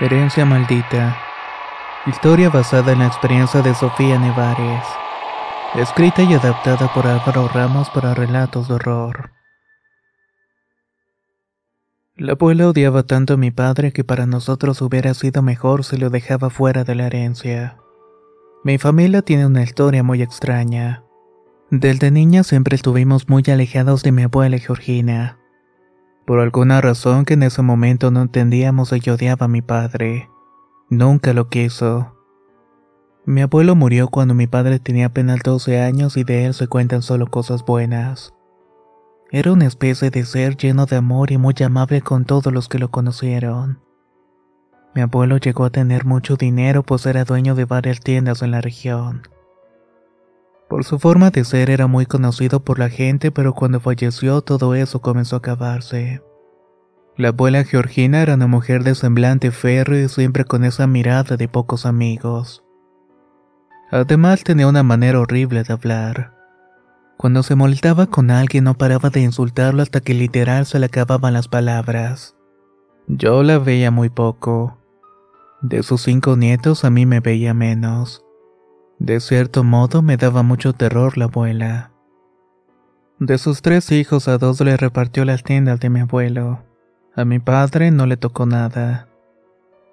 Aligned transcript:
Herencia 0.00 0.46
maldita. 0.46 1.14
Historia 2.06 2.48
basada 2.48 2.92
en 2.92 3.00
la 3.00 3.06
experiencia 3.06 3.60
de 3.60 3.74
Sofía 3.74 4.18
Nevares. 4.18 4.82
Escrita 5.74 6.22
y 6.22 6.32
adaptada 6.32 6.90
por 6.94 7.06
Álvaro 7.06 7.48
Ramos 7.48 7.90
para 7.90 8.14
relatos 8.14 8.68
de 8.68 8.74
horror. 8.76 9.32
La 12.16 12.32
abuela 12.32 12.70
odiaba 12.70 13.02
tanto 13.02 13.34
a 13.34 13.36
mi 13.36 13.50
padre 13.50 13.92
que 13.92 14.02
para 14.02 14.24
nosotros 14.24 14.80
hubiera 14.80 15.12
sido 15.12 15.42
mejor 15.42 15.84
si 15.84 15.98
lo 15.98 16.08
dejaba 16.08 16.48
fuera 16.48 16.82
de 16.82 16.94
la 16.94 17.06
herencia. 17.06 17.76
Mi 18.64 18.78
familia 18.78 19.20
tiene 19.20 19.44
una 19.44 19.62
historia 19.62 20.02
muy 20.02 20.22
extraña. 20.22 21.04
Desde 21.70 22.10
niña 22.10 22.42
siempre 22.42 22.74
estuvimos 22.74 23.28
muy 23.28 23.42
alejados 23.48 24.02
de 24.02 24.12
mi 24.12 24.22
abuela 24.22 24.56
Georgina. 24.56 25.39
Por 26.30 26.38
alguna 26.38 26.80
razón 26.80 27.24
que 27.24 27.34
en 27.34 27.42
ese 27.42 27.60
momento 27.60 28.12
no 28.12 28.22
entendíamos, 28.22 28.92
ella 28.92 29.14
odiaba 29.14 29.46
a 29.46 29.48
mi 29.48 29.62
padre. 29.62 30.30
Nunca 30.88 31.32
lo 31.32 31.48
quiso. 31.48 32.14
Mi 33.26 33.40
abuelo 33.40 33.74
murió 33.74 34.06
cuando 34.06 34.32
mi 34.32 34.46
padre 34.46 34.78
tenía 34.78 35.06
apenas 35.06 35.40
12 35.42 35.80
años 35.80 36.16
y 36.16 36.22
de 36.22 36.46
él 36.46 36.54
se 36.54 36.68
cuentan 36.68 37.02
solo 37.02 37.26
cosas 37.26 37.64
buenas. 37.64 38.32
Era 39.32 39.50
una 39.50 39.66
especie 39.66 40.10
de 40.10 40.24
ser 40.24 40.56
lleno 40.56 40.86
de 40.86 40.94
amor 40.94 41.32
y 41.32 41.36
muy 41.36 41.56
amable 41.66 42.00
con 42.00 42.24
todos 42.24 42.52
los 42.52 42.68
que 42.68 42.78
lo 42.78 42.92
conocieron. 42.92 43.80
Mi 44.94 45.00
abuelo 45.00 45.36
llegó 45.38 45.64
a 45.64 45.70
tener 45.70 46.04
mucho 46.04 46.36
dinero 46.36 46.84
pues 46.84 47.06
era 47.06 47.24
dueño 47.24 47.56
de 47.56 47.64
varias 47.64 47.98
tiendas 47.98 48.42
en 48.42 48.52
la 48.52 48.60
región. 48.60 49.22
Por 50.70 50.84
su 50.84 51.00
forma 51.00 51.30
de 51.30 51.44
ser 51.44 51.68
era 51.68 51.88
muy 51.88 52.06
conocido 52.06 52.60
por 52.60 52.78
la 52.78 52.88
gente, 52.88 53.32
pero 53.32 53.54
cuando 53.54 53.80
falleció 53.80 54.40
todo 54.40 54.76
eso 54.76 55.00
comenzó 55.00 55.34
a 55.34 55.38
acabarse. 55.40 56.22
La 57.16 57.30
abuela 57.30 57.64
Georgina 57.64 58.22
era 58.22 58.34
una 58.34 58.46
mujer 58.46 58.84
de 58.84 58.94
semblante 58.94 59.50
férreo 59.50 60.04
y 60.04 60.08
siempre 60.08 60.44
con 60.44 60.64
esa 60.64 60.86
mirada 60.86 61.36
de 61.36 61.48
pocos 61.48 61.86
amigos. 61.86 62.62
Además 63.90 64.44
tenía 64.44 64.68
una 64.68 64.84
manera 64.84 65.18
horrible 65.18 65.64
de 65.64 65.72
hablar. 65.72 66.36
Cuando 67.16 67.42
se 67.42 67.56
molestaba 67.56 68.06
con 68.06 68.30
alguien 68.30 68.62
no 68.62 68.74
paraba 68.74 69.10
de 69.10 69.22
insultarlo 69.22 69.82
hasta 69.82 70.00
que 70.00 70.14
literal 70.14 70.66
se 70.66 70.78
le 70.78 70.86
acababan 70.86 71.32
las 71.32 71.48
palabras. 71.48 72.36
Yo 73.08 73.42
la 73.42 73.58
veía 73.58 73.90
muy 73.90 74.08
poco. 74.08 74.78
De 75.62 75.82
sus 75.82 76.02
cinco 76.02 76.36
nietos 76.36 76.84
a 76.84 76.90
mí 76.90 77.06
me 77.06 77.18
veía 77.18 77.54
menos. 77.54 78.24
De 79.00 79.18
cierto 79.20 79.64
modo 79.64 80.02
me 80.02 80.18
daba 80.18 80.42
mucho 80.42 80.74
terror 80.74 81.16
la 81.16 81.24
abuela. 81.24 81.90
De 83.18 83.38
sus 83.38 83.62
tres 83.62 83.90
hijos 83.92 84.28
a 84.28 84.36
dos 84.36 84.60
le 84.60 84.76
repartió 84.76 85.24
las 85.24 85.42
tiendas 85.42 85.80
de 85.80 85.88
mi 85.88 86.00
abuelo. 86.00 86.62
A 87.16 87.24
mi 87.24 87.38
padre 87.38 87.90
no 87.92 88.04
le 88.04 88.18
tocó 88.18 88.44
nada. 88.44 89.08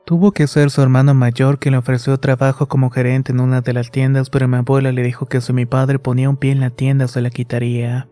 Tuvo 0.06 0.34
que 0.34 0.46
ser 0.46 0.72
su 0.72 0.82
hermano 0.82 1.14
mayor 1.14 1.58
quien 1.58 1.72
le 1.72 1.78
ofreció 1.78 2.20
trabajo 2.20 2.68
como 2.68 2.90
gerente 2.90 3.32
en 3.32 3.40
una 3.40 3.62
de 3.62 3.72
las 3.72 3.92
tiendas, 3.92 4.30
pero 4.30 4.50
mi 4.50 4.58
abuela 4.58 4.92
le 4.92 5.04
dijo 5.04 5.26
que 5.26 5.40
si 5.40 5.54
mi 5.54 5.66
padre 5.66 6.00
ponía 6.00 6.30
un 6.30 6.36
pie 6.36 6.52
en 6.52 6.60
la 6.60 6.70
tienda 6.70 7.08
se 7.08 7.22
la 7.22 7.30
quitaría. 7.30 8.10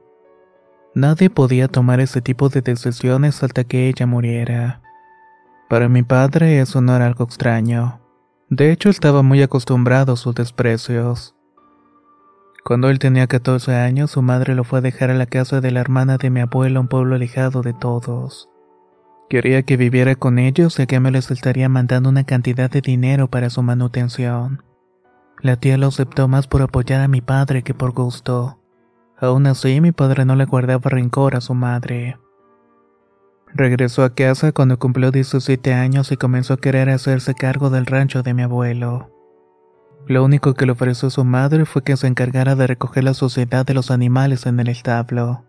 Nadie 0.94 1.30
podía 1.30 1.68
tomar 1.68 2.00
ese 2.00 2.22
tipo 2.22 2.48
de 2.48 2.62
decisiones 2.62 3.44
hasta 3.44 3.66
que 3.66 3.90
ella 3.90 4.06
muriera. 4.06 4.82
Para 5.68 5.90
mi 5.90 6.04
padre 6.04 6.62
eso 6.62 6.80
no 6.80 6.96
era 6.96 7.06
algo 7.06 7.26
extraño. 7.26 8.00
De 8.56 8.72
hecho, 8.72 8.90
estaba 8.90 9.22
muy 9.22 9.42
acostumbrado 9.42 10.14
a 10.14 10.16
sus 10.16 10.34
desprecios. 10.34 11.36
Cuando 12.64 12.90
él 12.90 13.00
tenía 13.00 13.28
14 13.28 13.76
años, 13.76 14.12
su 14.12 14.22
madre 14.22 14.56
lo 14.56 14.64
fue 14.64 14.80
a 14.80 14.82
dejar 14.82 15.12
a 15.12 15.14
la 15.14 15.26
casa 15.26 15.60
de 15.60 15.72
la 15.72 15.82
hermana 15.82 16.18
de 16.18 16.30
mi 16.30 16.40
abuela, 16.40 16.80
un 16.80 16.88
pueblo 16.88 17.16
alejado 17.16 17.64
de 17.64 17.74
todos. 17.74 18.48
Quería 19.30 19.64
que 19.64 19.76
viviera 19.76 20.16
con 20.16 20.40
ellos 20.40 20.78
ya 20.78 20.86
que 20.86 21.02
me 21.02 21.12
les 21.12 21.32
estaría 21.32 21.68
mandando 21.68 22.08
una 22.08 22.24
cantidad 22.24 22.72
de 22.72 22.80
dinero 22.80 23.28
para 23.30 23.50
su 23.50 23.62
manutención. 23.62 24.64
La 25.42 25.58
tía 25.58 25.78
lo 25.78 25.88
aceptó 25.88 26.30
más 26.30 26.48
por 26.48 26.62
apoyar 26.62 27.02
a 27.02 27.10
mi 27.10 27.20
padre 27.20 27.62
que 27.62 27.74
por 27.74 27.92
gusto. 27.92 28.58
Aún 29.20 29.48
así, 29.48 29.82
mi 29.82 29.92
padre 29.92 30.24
no 30.24 30.38
le 30.38 30.46
guardaba 30.46 30.90
rencor 30.90 31.36
a 31.36 31.42
su 31.42 31.54
madre. 31.54 32.18
Regresó 33.58 34.04
a 34.04 34.14
casa 34.14 34.52
cuando 34.52 34.78
cumplió 34.78 35.12
17 35.12 35.74
años 35.74 36.12
y 36.12 36.18
comenzó 36.18 36.56
a 36.56 36.58
querer 36.58 36.90
hacerse 36.90 37.34
cargo 37.36 37.70
del 37.70 37.86
rancho 37.86 38.22
de 38.22 38.34
mi 38.34 38.42
abuelo. 38.42 39.10
Lo 40.08 40.26
único 40.26 40.56
que 40.56 40.66
le 40.66 40.74
ofreció 40.74 41.10
su 41.10 41.24
madre 41.24 41.64
fue 41.64 41.82
que 41.82 41.96
se 41.96 42.08
encargara 42.08 42.56
de 42.56 42.68
recoger 42.68 43.06
la 43.06 43.14
suciedad 43.14 43.66
de 43.66 43.74
los 43.74 43.92
animales 43.92 44.46
en 44.46 44.60
el 44.60 44.68
establo. 44.68 45.46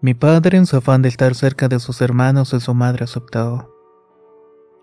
Mi 0.00 0.14
padre, 0.14 0.56
en 0.56 0.66
su 0.66 0.76
afán 0.76 1.02
de 1.02 1.08
estar 1.08 1.34
cerca 1.34 1.66
de 1.66 1.80
sus 1.80 2.00
hermanos 2.00 2.54
y 2.54 2.60
su 2.60 2.72
madre, 2.74 3.02
aceptó. 3.02 3.74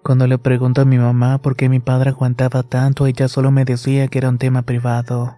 Cuando 0.03 0.27
le 0.27 0.37
pregunto 0.37 0.81
a 0.81 0.85
mi 0.85 0.97
mamá 0.97 1.37
por 1.37 1.55
qué 1.55 1.69
mi 1.69 1.79
padre 1.79 2.09
aguantaba 2.09 2.63
tanto, 2.63 3.07
ella 3.07 3.29
solo 3.29 3.51
me 3.51 3.63
decía 3.63 4.09
que 4.09 4.17
era 4.17 4.27
un 4.27 4.37
tema 4.37 4.63
privado, 4.63 5.37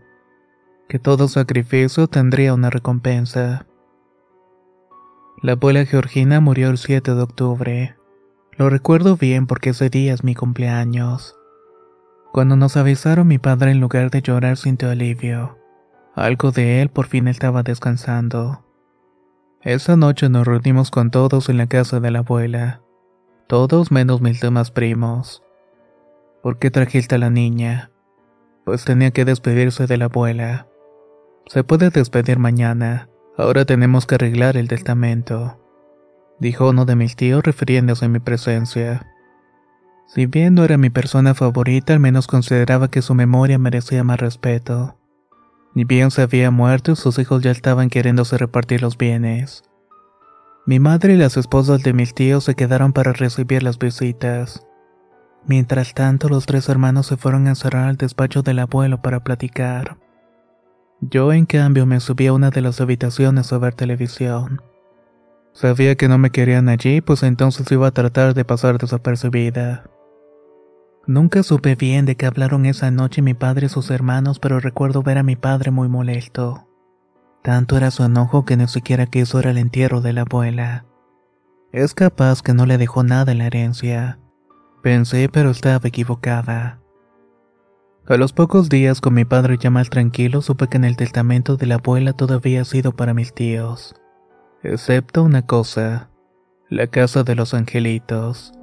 que 0.90 0.98
todo 0.98 1.28
sacrificio 1.28 2.08
tendría 2.08 2.56
una 2.56 2.72
recompensa. 2.72 3.67
La 5.40 5.52
abuela 5.52 5.86
Georgina 5.86 6.40
murió 6.40 6.72
el 6.72 6.80
7 6.80 7.14
de 7.14 7.22
octubre. 7.22 7.96
Lo 8.58 8.72
recuerdo 8.72 9.18
bien 9.18 9.46
porque 9.46 9.70
ese 9.70 9.92
día 9.92 10.12
es 10.16 10.24
mi 10.24 10.34
cumpleaños. 10.34 11.36
Cuando 12.32 12.56
nos 12.56 12.76
avisaron 12.76 13.28
mi 13.28 13.38
padre 13.38 13.70
en 13.70 13.80
lugar 13.80 14.10
de 14.10 14.24
llorar 14.24 14.58
sintió 14.58 14.90
alivio. 14.90 15.60
Algo 16.16 16.50
de 16.50 16.82
él 16.82 16.90
por 16.90 17.06
fin 17.06 17.28
estaba 17.28 17.62
descansando. 17.62 18.66
Esa 19.62 19.96
noche 19.96 20.28
nos 20.28 20.48
reunimos 20.48 20.90
con 20.90 21.12
todos 21.12 21.50
en 21.50 21.58
la 21.58 21.68
casa 21.68 22.00
de 22.00 22.10
la 22.10 22.20
abuela. 22.20 22.82
Todos 23.46 23.92
menos 23.92 24.22
mis 24.22 24.42
demás 24.42 24.72
primos. 24.72 25.44
¿Por 26.42 26.58
qué 26.58 26.72
trajiste 26.72 27.14
a 27.14 27.20
la 27.20 27.30
niña? 27.30 27.92
Pues 28.66 28.86
tenía 28.86 29.12
que 29.12 29.24
despedirse 29.24 29.86
de 29.86 29.98
la 29.98 30.06
abuela. 30.06 30.68
Se 31.46 31.64
puede 31.64 31.92
despedir 31.92 32.40
mañana. 32.40 33.08
Ahora 33.38 33.66
tenemos 33.66 34.08
que 34.08 34.16
arreglar 34.16 34.58
el 34.58 34.68
testamento, 34.68 35.60
dijo 36.40 36.70
uno 36.70 36.86
de 36.86 36.96
mis 36.96 37.16
tíos 37.16 37.44
refiriéndose 37.44 38.06
a 38.06 38.10
mi 38.10 38.20
presencia. 38.20 39.06
Si 40.08 40.26
bien 40.26 40.56
no 40.56 40.64
era 40.64 40.78
mi 40.78 40.90
persona 40.90 41.36
favorita, 41.36 41.94
al 41.94 42.00
menos 42.00 42.26
consideraba 42.26 42.90
que 42.90 43.04
su 43.04 43.14
memoria 43.14 43.60
merecía 43.60 44.04
más 44.04 44.20
respeto. 44.20 44.98
Ni 45.76 45.84
bien 45.84 46.10
se 46.10 46.24
había 46.24 46.50
muerto 46.50 46.94
y 46.94 46.96
sus 46.96 47.20
hijos 47.20 47.44
ya 47.44 47.52
estaban 47.52 47.90
queriéndose 47.90 48.40
repartir 48.40 48.82
los 48.82 48.98
bienes. 48.98 49.64
Mi 50.66 50.80
madre 50.80 51.14
y 51.14 51.18
las 51.18 51.38
esposas 51.38 51.84
de 51.84 51.94
mis 51.94 52.16
tíos 52.16 52.44
se 52.44 52.56
quedaron 52.56 52.92
para 52.92 53.14
recibir 53.14 53.62
las 53.62 53.78
visitas. 53.78 54.66
Mientras 55.46 55.94
tanto, 55.94 56.28
los 56.28 56.48
tres 56.48 56.70
hermanos 56.70 57.06
se 57.06 57.18
fueron 57.18 57.46
a 57.46 57.52
encerrar 57.52 57.88
al 57.88 57.98
despacho 57.98 58.42
del 58.42 58.58
abuelo 58.58 59.02
para 59.04 59.24
platicar. 59.24 59.98
Yo, 61.02 61.32
en 61.32 61.46
cambio, 61.46 61.86
me 61.86 62.00
subí 62.00 62.28
a 62.28 62.34
una 62.34 62.50
de 62.50 62.62
las 62.62 62.82
habitaciones 62.82 63.54
a 63.54 63.58
ver 63.60 63.76
televisión. 63.76 64.62
Sabía 65.54 65.96
que 65.96 66.08
no 66.08 66.18
me 66.18 66.32
querían 66.32 66.70
allí, 66.70 67.02
pues 67.02 67.24
entonces 67.24 67.72
iba 67.72 67.88
a 67.88 67.92
tratar 67.92 68.34
de 68.34 68.46
pasar 68.46 68.78
desapercibida. 68.78 69.90
Nunca 71.06 71.42
supe 71.42 71.76
bien 71.76 72.06
de 72.06 72.16
qué 72.16 72.26
hablaron 72.26 72.66
esa 72.66 72.92
noche 72.92 73.22
mi 73.22 73.34
padre 73.34 73.68
y 73.68 73.70
sus 73.70 73.90
hermanos, 73.92 74.40
pero 74.40 74.60
recuerdo 74.60 75.04
ver 75.04 75.18
a 75.18 75.24
mi 75.24 75.36
padre 75.36 75.72
muy 75.72 75.88
molesto. 75.88 76.68
Tanto 77.44 77.78
era 77.78 77.92
su 77.92 78.04
enojo 78.04 78.44
que 78.44 78.58
ni 78.58 78.68
siquiera 78.68 79.06
quiso 79.06 79.40
ir 79.40 79.48
al 79.48 79.58
entierro 79.58 80.02
de 80.02 80.14
la 80.14 80.22
abuela. 80.22 80.86
Es 81.72 81.94
capaz 81.94 82.42
que 82.42 82.54
no 82.54 82.66
le 82.66 82.78
dejó 82.78 83.04
nada 83.04 83.32
en 83.32 83.38
la 83.38 83.48
herencia. 83.48 84.20
Pensé, 84.84 85.30
pero 85.30 85.52
estaba 85.52 85.88
equivocada. 85.88 86.82
A 88.10 88.16
los 88.16 88.32
pocos 88.32 88.70
días, 88.70 89.02
con 89.02 89.14
mi 89.16 89.26
padre 89.26 89.58
ya 89.60 89.70
más 89.70 89.90
tranquilo, 89.90 90.42
supe 90.42 90.70
que 90.70 90.78
en 90.78 90.86
el 90.86 90.96
testamento 90.96 91.58
de 91.58 91.66
la 91.66 91.76
abuela 91.76 92.14
todavía 92.14 92.62
ha 92.62 92.66
sido 92.66 92.96
para 92.96 93.14
mis 93.14 93.34
tíos. 93.34 93.96
Excepto 94.64 95.24
una 95.24 95.46
cosa, 95.46 96.10
la 96.70 96.88
casa 96.88 97.24
de 97.24 97.36
los 97.36 97.54
angelitos. 97.54 98.54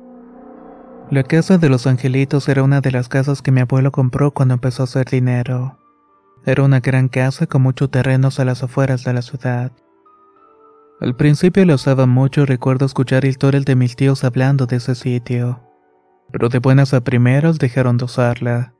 La 1.10 1.24
casa 1.24 1.58
de 1.58 1.68
los 1.68 1.86
angelitos 1.86 2.48
era 2.48 2.62
una 2.62 2.80
de 2.80 2.90
las 2.90 3.10
casas 3.10 3.42
que 3.42 3.52
mi 3.52 3.60
abuelo 3.60 3.92
compró 3.92 4.30
cuando 4.30 4.54
empezó 4.54 4.82
a 4.82 4.84
hacer 4.84 5.10
dinero. 5.10 5.78
Era 6.46 6.62
una 6.62 6.80
gran 6.80 7.08
casa 7.08 7.46
con 7.46 7.60
muchos 7.60 7.90
terrenos 7.90 8.40
a 8.40 8.46
las 8.46 8.62
afueras 8.62 9.04
de 9.04 9.12
la 9.12 9.20
ciudad. 9.20 9.72
Al 11.02 11.16
principio 11.16 11.66
lo 11.66 11.74
usaba 11.74 12.06
mucho 12.06 12.46
recuerdo 12.46 12.86
escuchar 12.86 13.26
historias 13.26 13.66
de 13.66 13.76
mis 13.76 13.94
tíos 13.94 14.24
hablando 14.24 14.64
de 14.64 14.76
ese 14.76 14.94
sitio, 14.94 15.60
pero 16.32 16.48
de 16.48 16.60
buenas 16.60 16.94
a 16.94 17.02
primeras 17.02 17.58
dejaron 17.58 17.98
de 17.98 18.06
usarla. 18.06 18.73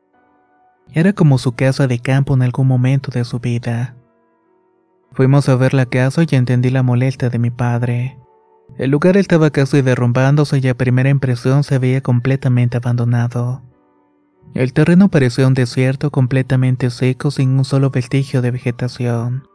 Era 0.93 1.13
como 1.13 1.39
su 1.39 1.53
casa 1.53 1.87
de 1.87 1.99
campo 1.99 2.35
en 2.35 2.43
algún 2.43 2.67
momento 2.67 3.11
de 3.11 3.25
su 3.25 3.41
vida. 3.41 3.97
Fuimos 5.13 5.49
a 5.49 5.57
ver 5.57 5.75
la 5.75 5.87
casa 5.87 6.23
y 6.29 6.35
entendí 6.35 6.71
la 6.71 6.83
molestia 6.83 7.31
de 7.31 7.39
mi 7.39 7.51
padre. 7.51 8.19
El 8.79 8.91
lugar 8.91 9.17
estaba 9.17 9.51
casi 9.51 9.83
derrumbándose 9.83 10.59
y 10.59 10.69
a 10.69 10.77
primera 10.77 11.09
impresión 11.09 11.63
se 11.63 11.79
veía 11.79 12.01
completamente 12.01 12.77
abandonado. 12.77 13.63
El 14.55 14.73
terreno 14.73 15.09
parecía 15.09 15.47
un 15.47 15.55
desierto 15.55 16.11
completamente 16.11 16.91
seco 16.91 17.31
sin 17.31 17.51
un 17.51 17.65
solo 17.65 17.91
vestigio 17.91 18.43
de 18.43 18.53
vegetación. 18.53 19.49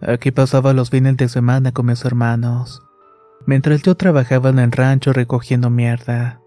Aquí 0.00 0.30
pasaba 0.30 0.74
los 0.74 0.90
fines 0.90 1.16
de 1.16 1.28
semana 1.28 1.72
con 1.72 1.86
mis 1.86 2.04
hermanos, 2.04 2.82
mientras 3.46 3.82
yo 3.82 3.94
trabajaba 3.94 4.50
en 4.50 4.58
el 4.58 4.72
rancho 4.72 5.12
recogiendo 5.12 5.70
mierda. 5.70 6.40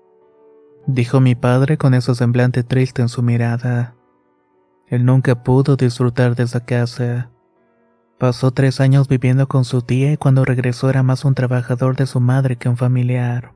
Dijo 0.88 1.20
mi 1.20 1.36
padre 1.36 1.78
con 1.78 1.94
ese 1.94 2.16
semblante 2.16 2.64
triste 2.64 3.02
en 3.02 3.10
su 3.10 3.22
mirada. 3.22 3.94
Él 4.88 5.06
nunca 5.06 5.44
pudo 5.44 5.76
disfrutar 5.76 6.36
de 6.36 6.44
esa 6.44 6.62
casa. 6.62 7.30
Pasó 8.18 8.52
tres 8.52 8.80
años 8.80 9.10
viviendo 9.10 9.48
con 9.50 9.66
su 9.66 9.82
tía 9.82 10.14
y 10.14 10.18
cuando 10.18 10.46
regresó 10.46 10.90
era 10.90 11.04
más 11.04 11.26
un 11.26 11.36
trabajador 11.36 11.98
de 11.98 12.06
su 12.06 12.22
madre 12.22 12.56
que 12.56 12.70
un 12.70 12.78
familiar. 12.78 13.54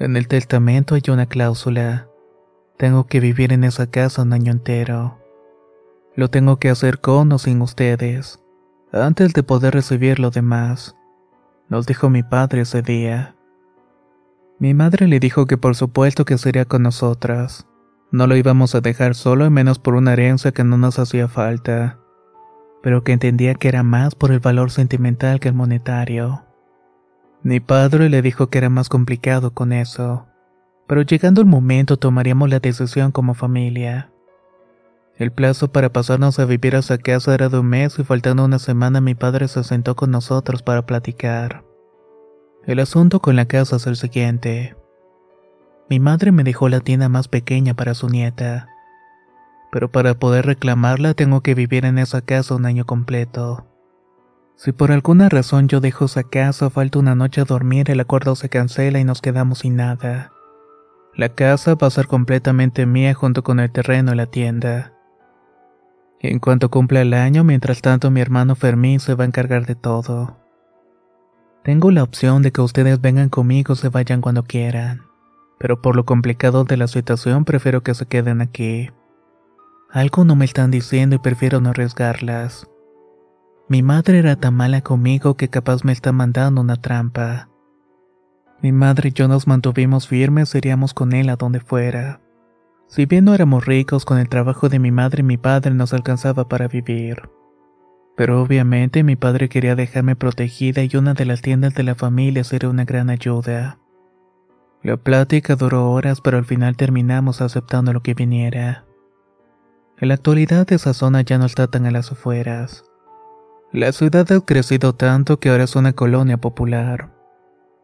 En 0.00 0.16
el 0.16 0.26
testamento 0.26 0.96
hay 0.96 1.02
una 1.08 1.26
cláusula. 1.26 2.08
Tengo 2.76 3.06
que 3.06 3.20
vivir 3.20 3.52
en 3.52 3.62
esa 3.62 3.86
casa 3.86 4.22
un 4.22 4.32
año 4.32 4.50
entero. 4.50 5.18
Lo 6.16 6.28
tengo 6.28 6.58
que 6.58 6.70
hacer 6.70 7.00
con 7.00 7.30
o 7.30 7.38
sin 7.38 7.62
ustedes, 7.62 8.42
antes 8.90 9.32
de 9.32 9.44
poder 9.44 9.74
recibir 9.74 10.18
lo 10.18 10.30
demás, 10.30 10.96
nos 11.68 11.86
dijo 11.86 12.10
mi 12.10 12.22
padre 12.22 12.62
ese 12.62 12.82
día. 12.82 13.35
Mi 14.58 14.74
madre 14.74 15.06
le 15.06 15.20
dijo 15.20 15.46
que 15.46 15.58
por 15.58 15.76
supuesto 15.76 16.24
que 16.24 16.38
sería 16.38 16.64
con 16.64 16.82
nosotras. 16.82 17.66
No 18.10 18.26
lo 18.26 18.36
íbamos 18.36 18.74
a 18.74 18.80
dejar 18.80 19.14
solo 19.14 19.46
y 19.46 19.50
menos 19.50 19.78
por 19.78 19.94
una 19.94 20.12
herencia 20.12 20.52
que 20.52 20.64
no 20.64 20.78
nos 20.78 20.98
hacía 20.98 21.28
falta 21.28 21.98
pero 22.86 23.02
que 23.02 23.10
entendía 23.10 23.56
que 23.56 23.66
era 23.66 23.82
más 23.82 24.14
por 24.14 24.30
el 24.30 24.38
valor 24.38 24.70
sentimental 24.70 25.40
que 25.40 25.48
el 25.48 25.54
monetario. 25.54 26.44
Mi 27.42 27.58
padre 27.58 28.08
le 28.08 28.22
dijo 28.22 28.46
que 28.46 28.58
era 28.58 28.70
más 28.70 28.88
complicado 28.88 29.52
con 29.52 29.72
eso, 29.72 30.28
pero 30.86 31.02
llegando 31.02 31.40
el 31.40 31.48
momento 31.48 31.96
tomaríamos 31.96 32.48
la 32.48 32.60
decisión 32.60 33.10
como 33.10 33.34
familia. 33.34 34.12
El 35.16 35.32
plazo 35.32 35.72
para 35.72 35.92
pasarnos 35.92 36.38
a 36.38 36.44
vivir 36.44 36.76
a 36.76 36.78
esa 36.78 36.96
casa 36.96 37.34
era 37.34 37.48
de 37.48 37.58
un 37.58 37.66
mes 37.66 37.98
y 37.98 38.04
faltando 38.04 38.44
una 38.44 38.60
semana 38.60 39.00
mi 39.00 39.16
padre 39.16 39.48
se 39.48 39.64
sentó 39.64 39.96
con 39.96 40.12
nosotros 40.12 40.62
para 40.62 40.86
platicar. 40.86 41.65
El 42.66 42.80
asunto 42.80 43.20
con 43.20 43.36
la 43.36 43.46
casa 43.46 43.76
es 43.76 43.86
el 43.86 43.96
siguiente. 43.96 44.76
Mi 45.88 46.00
madre 46.00 46.32
me 46.32 46.44
dejó 46.44 46.68
la 46.68 46.80
tienda 46.80 47.08
más 47.08 47.28
pequeña 47.28 47.74
para 47.74 47.94
su 47.94 48.08
nieta 48.08 48.68
pero 49.76 49.90
para 49.90 50.14
poder 50.14 50.46
reclamarla 50.46 51.12
tengo 51.12 51.42
que 51.42 51.54
vivir 51.54 51.84
en 51.84 51.98
esa 51.98 52.22
casa 52.22 52.54
un 52.54 52.64
año 52.64 52.86
completo. 52.86 53.66
Si 54.54 54.72
por 54.72 54.90
alguna 54.90 55.28
razón 55.28 55.68
yo 55.68 55.80
dejo 55.80 56.06
esa 56.06 56.22
casa 56.22 56.70
falta 56.70 56.98
una 56.98 57.14
noche 57.14 57.42
a 57.42 57.44
dormir, 57.44 57.90
el 57.90 58.00
acuerdo 58.00 58.36
se 58.36 58.48
cancela 58.48 59.00
y 59.00 59.04
nos 59.04 59.20
quedamos 59.20 59.58
sin 59.58 59.76
nada. 59.76 60.32
La 61.14 61.30
casa 61.30 61.74
va 61.74 61.88
a 61.88 61.90
ser 61.90 62.06
completamente 62.06 62.86
mía 62.86 63.12
junto 63.12 63.42
con 63.42 63.60
el 63.60 63.70
terreno 63.70 64.14
y 64.14 64.16
la 64.16 64.26
tienda. 64.26 64.94
En 66.20 66.38
cuanto 66.38 66.70
cumpla 66.70 67.02
el 67.02 67.12
año, 67.12 67.44
mientras 67.44 67.82
tanto 67.82 68.10
mi 68.10 68.22
hermano 68.22 68.54
Fermín 68.54 69.00
se 69.00 69.14
va 69.14 69.24
a 69.24 69.26
encargar 69.26 69.66
de 69.66 69.74
todo. 69.74 70.38
Tengo 71.66 71.90
la 71.90 72.04
opción 72.04 72.42
de 72.42 72.52
que 72.52 72.60
ustedes 72.60 73.00
vengan 73.00 73.28
conmigo 73.28 73.72
o 73.72 73.76
se 73.76 73.88
vayan 73.88 74.20
cuando 74.20 74.44
quieran, 74.44 75.02
pero 75.58 75.82
por 75.82 75.96
lo 75.96 76.04
complicado 76.04 76.62
de 76.62 76.76
la 76.76 76.86
situación 76.86 77.44
prefiero 77.44 77.82
que 77.82 77.92
se 77.92 78.06
queden 78.06 78.40
aquí. 78.40 78.90
Algo 79.90 80.24
no 80.24 80.36
me 80.36 80.44
están 80.44 80.70
diciendo 80.70 81.16
y 81.16 81.18
prefiero 81.18 81.60
no 81.60 81.70
arriesgarlas. 81.70 82.68
Mi 83.68 83.82
madre 83.82 84.20
era 84.20 84.36
tan 84.36 84.54
mala 84.54 84.80
conmigo 84.82 85.36
que 85.36 85.48
capaz 85.48 85.82
me 85.82 85.90
está 85.90 86.12
mandando 86.12 86.60
una 86.60 86.76
trampa. 86.76 87.48
Mi 88.62 88.70
madre 88.70 89.08
y 89.08 89.12
yo 89.12 89.26
nos 89.26 89.48
mantuvimos 89.48 90.06
firmes, 90.06 90.54
iríamos 90.54 90.94
con 90.94 91.14
él 91.14 91.28
a 91.30 91.34
donde 91.34 91.58
fuera. 91.58 92.20
Si 92.86 93.06
bien 93.06 93.24
no 93.24 93.34
éramos 93.34 93.66
ricos, 93.66 94.04
con 94.04 94.18
el 94.18 94.28
trabajo 94.28 94.68
de 94.68 94.78
mi 94.78 94.92
madre 94.92 95.22
y 95.22 95.24
mi 95.24 95.36
padre 95.36 95.74
nos 95.74 95.92
alcanzaba 95.92 96.48
para 96.48 96.68
vivir. 96.68 97.28
Pero 98.16 98.42
obviamente 98.42 99.02
mi 99.02 99.14
padre 99.14 99.48
quería 99.48 99.76
dejarme 99.76 100.16
protegida 100.16 100.82
y 100.82 100.96
una 100.96 101.14
de 101.14 101.26
las 101.26 101.42
tiendas 101.42 101.74
de 101.74 101.82
la 101.82 101.94
familia 101.94 102.44
sería 102.44 102.70
una 102.70 102.84
gran 102.84 103.10
ayuda. 103.10 103.78
La 104.82 104.96
plática 104.96 105.56
duró 105.56 105.90
horas, 105.90 106.20
pero 106.20 106.38
al 106.38 106.44
final 106.44 106.76
terminamos 106.76 107.42
aceptando 107.42 107.92
lo 107.92 108.02
que 108.02 108.14
viniera. 108.14 108.84
En 109.98 110.08
la 110.08 110.14
actualidad 110.14 110.70
esa 110.72 110.94
zona 110.94 111.22
ya 111.22 111.38
no 111.38 111.46
está 111.46 111.66
tan 111.66 111.86
a 111.86 111.90
las 111.90 112.12
afueras. 112.12 112.84
La 113.72 113.92
ciudad 113.92 114.30
ha 114.32 114.40
crecido 114.40 114.94
tanto 114.94 115.38
que 115.38 115.50
ahora 115.50 115.64
es 115.64 115.76
una 115.76 115.92
colonia 115.92 116.38
popular. 116.38 117.10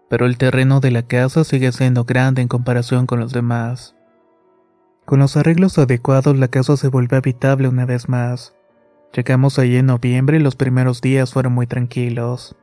Pero 0.08 0.26
el 0.26 0.38
terreno 0.38 0.80
de 0.80 0.90
la 0.90 1.02
casa 1.02 1.44
sigue 1.44 1.72
siendo 1.72 2.04
grande 2.04 2.40
en 2.40 2.48
comparación 2.48 3.06
con 3.06 3.18
los 3.18 3.32
demás. 3.32 3.96
Con 5.04 5.18
los 5.18 5.36
arreglos 5.36 5.78
adecuados 5.78 6.38
la 6.38 6.48
casa 6.48 6.76
se 6.76 6.88
vuelve 6.88 7.16
habitable 7.16 7.66
una 7.68 7.84
vez 7.84 8.08
más. 8.08 8.54
Llegamos 9.14 9.58
allí 9.58 9.76
en 9.76 9.86
noviembre 9.86 10.38
y 10.38 10.40
los 10.40 10.56
primeros 10.56 11.00
días 11.00 11.32
fueron 11.32 11.52
muy 11.52 11.66
tranquilos. 11.66 12.56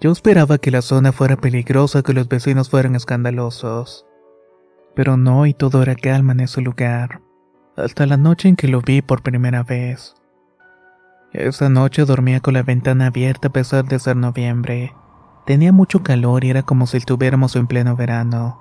Yo 0.00 0.10
esperaba 0.12 0.58
que 0.58 0.70
la 0.70 0.82
zona 0.82 1.12
fuera 1.12 1.36
peligrosa, 1.36 2.02
que 2.02 2.12
los 2.12 2.28
vecinos 2.28 2.70
fueran 2.70 2.94
escandalosos. 2.94 4.06
Pero 4.94 5.16
no 5.16 5.46
y 5.46 5.54
todo 5.54 5.82
era 5.82 5.94
calma 5.94 6.32
en 6.32 6.40
ese 6.40 6.60
lugar 6.60 7.22
hasta 7.76 8.06
la 8.06 8.16
noche 8.16 8.48
en 8.48 8.56
que 8.56 8.68
lo 8.68 8.80
vi 8.80 9.02
por 9.02 9.22
primera 9.22 9.62
vez. 9.62 10.14
Esa 11.32 11.68
noche 11.68 12.04
dormía 12.04 12.40
con 12.40 12.54
la 12.54 12.62
ventana 12.62 13.06
abierta 13.06 13.48
a 13.48 13.52
pesar 13.52 13.86
de 13.86 13.98
ser 13.98 14.16
noviembre. 14.16 14.94
Tenía 15.46 15.72
mucho 15.72 16.02
calor 16.02 16.44
y 16.44 16.50
era 16.50 16.62
como 16.62 16.86
si 16.86 16.98
estuviéramos 16.98 17.56
en 17.56 17.66
pleno 17.66 17.96
verano. 17.96 18.60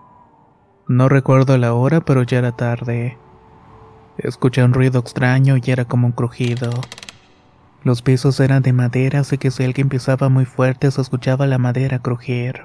No 0.88 1.10
recuerdo 1.10 1.58
la 1.58 1.74
hora, 1.74 2.02
pero 2.02 2.24
ya 2.24 2.40
era 2.40 2.54
tarde. 2.54 3.18
Escuché 4.18 4.64
un 4.64 4.74
ruido 4.74 5.00
extraño 5.00 5.58
y 5.58 5.72
era 5.72 5.86
como 5.86 6.08
un 6.08 6.14
crujido. 6.14 6.72
Los 7.84 8.04
pisos 8.04 8.40
eran 8.40 8.62
de 8.62 8.74
madera, 8.74 9.22
así 9.22 9.38
que 9.38 9.50
si 9.50 9.64
alguien 9.64 9.90
pisaba 9.90 10.30
muy 10.30 10.46
fuerte 10.46 10.92
se 10.92 11.02
escuchaba 11.02 11.48
la 11.48 11.58
madera 11.58 12.00
crujir. 12.00 12.64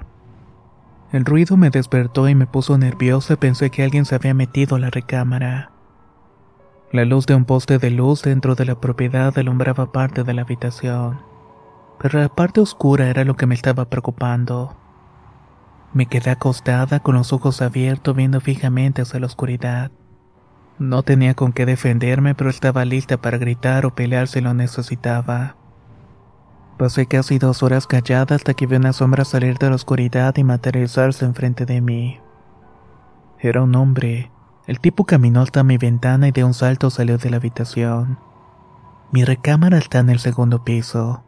El 1.11 1.25
ruido 1.25 1.57
me 1.57 1.69
despertó 1.69 2.27
y 2.29 2.35
me 2.35 2.45
puso 2.45 2.77
nervioso 2.77 3.33
y 3.33 3.37
pensé 3.37 3.69
que 3.69 3.83
alguien 3.83 4.05
se 4.05 4.13
había 4.13 4.33
metido 4.33 4.75
a 4.75 4.79
la 4.79 4.89
recámara. 4.89 5.71
La 6.91 7.05
luz 7.05 7.25
de 7.25 7.35
un 7.35 7.45
poste 7.45 7.79
de 7.79 7.89
luz 7.89 8.21
dentro 8.21 8.55
de 8.55 8.65
la 8.65 8.79
propiedad 8.79 9.37
alumbraba 9.37 9.91
parte 9.91 10.23
de 10.23 10.33
la 10.33 10.43
habitación, 10.43 11.19
pero 11.99 12.19
la 12.19 12.29
parte 12.29 12.61
oscura 12.61 13.07
era 13.07 13.23
lo 13.23 13.35
que 13.35 13.47
me 13.47 13.55
estaba 13.55 13.85
preocupando. 13.85 14.77
Me 15.93 16.05
quedé 16.05 16.29
acostada 16.29 16.99
con 16.99 17.15
los 17.15 17.33
ojos 17.33 17.61
abiertos 17.61 18.15
viendo 18.15 18.39
fijamente 18.39 19.01
hacia 19.01 19.19
la 19.19 19.25
oscuridad. 19.25 19.91
No 20.79 21.01
tenía 21.01 21.33
con 21.33 21.53
qué 21.53 21.65
defenderme, 21.65 22.35
pero 22.35 22.49
estaba 22.49 22.85
lista 22.85 23.17
para 23.17 23.37
gritar 23.37 23.85
o 23.85 23.95
pelear 23.95 24.27
si 24.27 24.41
lo 24.41 24.53
necesitaba. 24.53 25.55
Pasé 26.77 27.07
casi 27.07 27.39
dos 27.39 27.63
horas 27.63 27.87
callada 27.87 28.35
hasta 28.35 28.53
que 28.53 28.67
vi 28.67 28.75
una 28.75 28.93
sombra 28.93 29.25
salir 29.25 29.57
de 29.57 29.69
la 29.69 29.75
oscuridad 29.75 30.37
y 30.37 30.43
materializarse 30.43 31.25
enfrente 31.25 31.65
de 31.65 31.81
mí. 31.81 32.19
Era 33.39 33.63
un 33.63 33.75
hombre, 33.75 34.31
el 34.67 34.79
tipo 34.79 35.05
caminó 35.05 35.41
hasta 35.41 35.63
mi 35.63 35.77
ventana 35.77 36.27
y 36.27 36.31
de 36.31 36.43
un 36.43 36.53
salto 36.53 36.91
salió 36.91 37.17
de 37.17 37.31
la 37.31 37.37
habitación. 37.37 38.19
Mi 39.11 39.23
recámara 39.23 39.79
está 39.79 39.99
en 39.99 40.09
el 40.09 40.19
segundo 40.19 40.63
piso. 40.63 41.23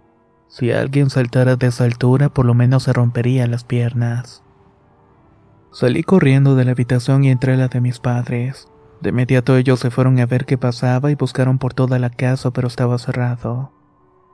Si 0.47 0.71
alguien 0.71 1.09
saltara 1.09 1.55
de 1.55 1.67
esa 1.67 1.85
altura, 1.85 2.29
por 2.29 2.45
lo 2.45 2.53
menos 2.53 2.83
se 2.83 2.93
rompería 2.93 3.47
las 3.47 3.63
piernas. 3.63 4.43
Salí 5.71 6.03
corriendo 6.03 6.55
de 6.55 6.65
la 6.65 6.71
habitación 6.71 7.23
y 7.23 7.29
entré 7.29 7.53
a 7.53 7.57
la 7.57 7.67
de 7.67 7.81
mis 7.81 7.99
padres. 7.99 8.67
De 9.01 9.09
inmediato 9.09 9.55
ellos 9.55 9.79
se 9.79 9.91
fueron 9.91 10.19
a 10.19 10.25
ver 10.25 10.45
qué 10.45 10.57
pasaba 10.57 11.11
y 11.11 11.15
buscaron 11.15 11.57
por 11.57 11.73
toda 11.73 11.99
la 11.99 12.09
casa, 12.09 12.51
pero 12.51 12.67
estaba 12.67 12.97
cerrado. 12.97 13.71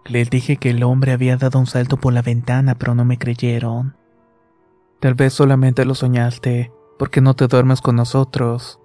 Les 0.06 0.30
dije 0.30 0.58
que 0.58 0.72
el 0.72 0.84
hombre 0.84 1.12
había 1.12 1.38
dado 1.38 1.60
un 1.60 1.68
salto 1.68 1.98
por 1.98 2.14
la 2.14 2.22
ventana, 2.22 2.76
pero 2.76 2.96
no 2.96 3.06
me 3.06 3.18
creyeron. 3.18 3.96
Tal 5.00 5.14
vez 5.14 5.34
solamente 5.34 5.86
lo 5.86 5.94
soñaste, 5.94 6.72
porque 6.98 7.22
no 7.22 7.36
te 7.36 7.48
duermes 7.48 7.82
con 7.82 7.96
nosotros. 7.96 8.80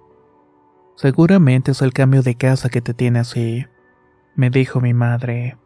Seguramente 0.95 1.71
es 1.71 1.81
el 1.81 1.93
cambio 1.93 2.21
de 2.21 2.35
casa 2.35 2.69
que 2.69 2.81
te 2.81 2.93
tiene 2.93 3.19
así, 3.19 3.65
me 4.35 4.49
dijo 4.49 4.81
mi 4.81 4.93
madre. 4.93 5.57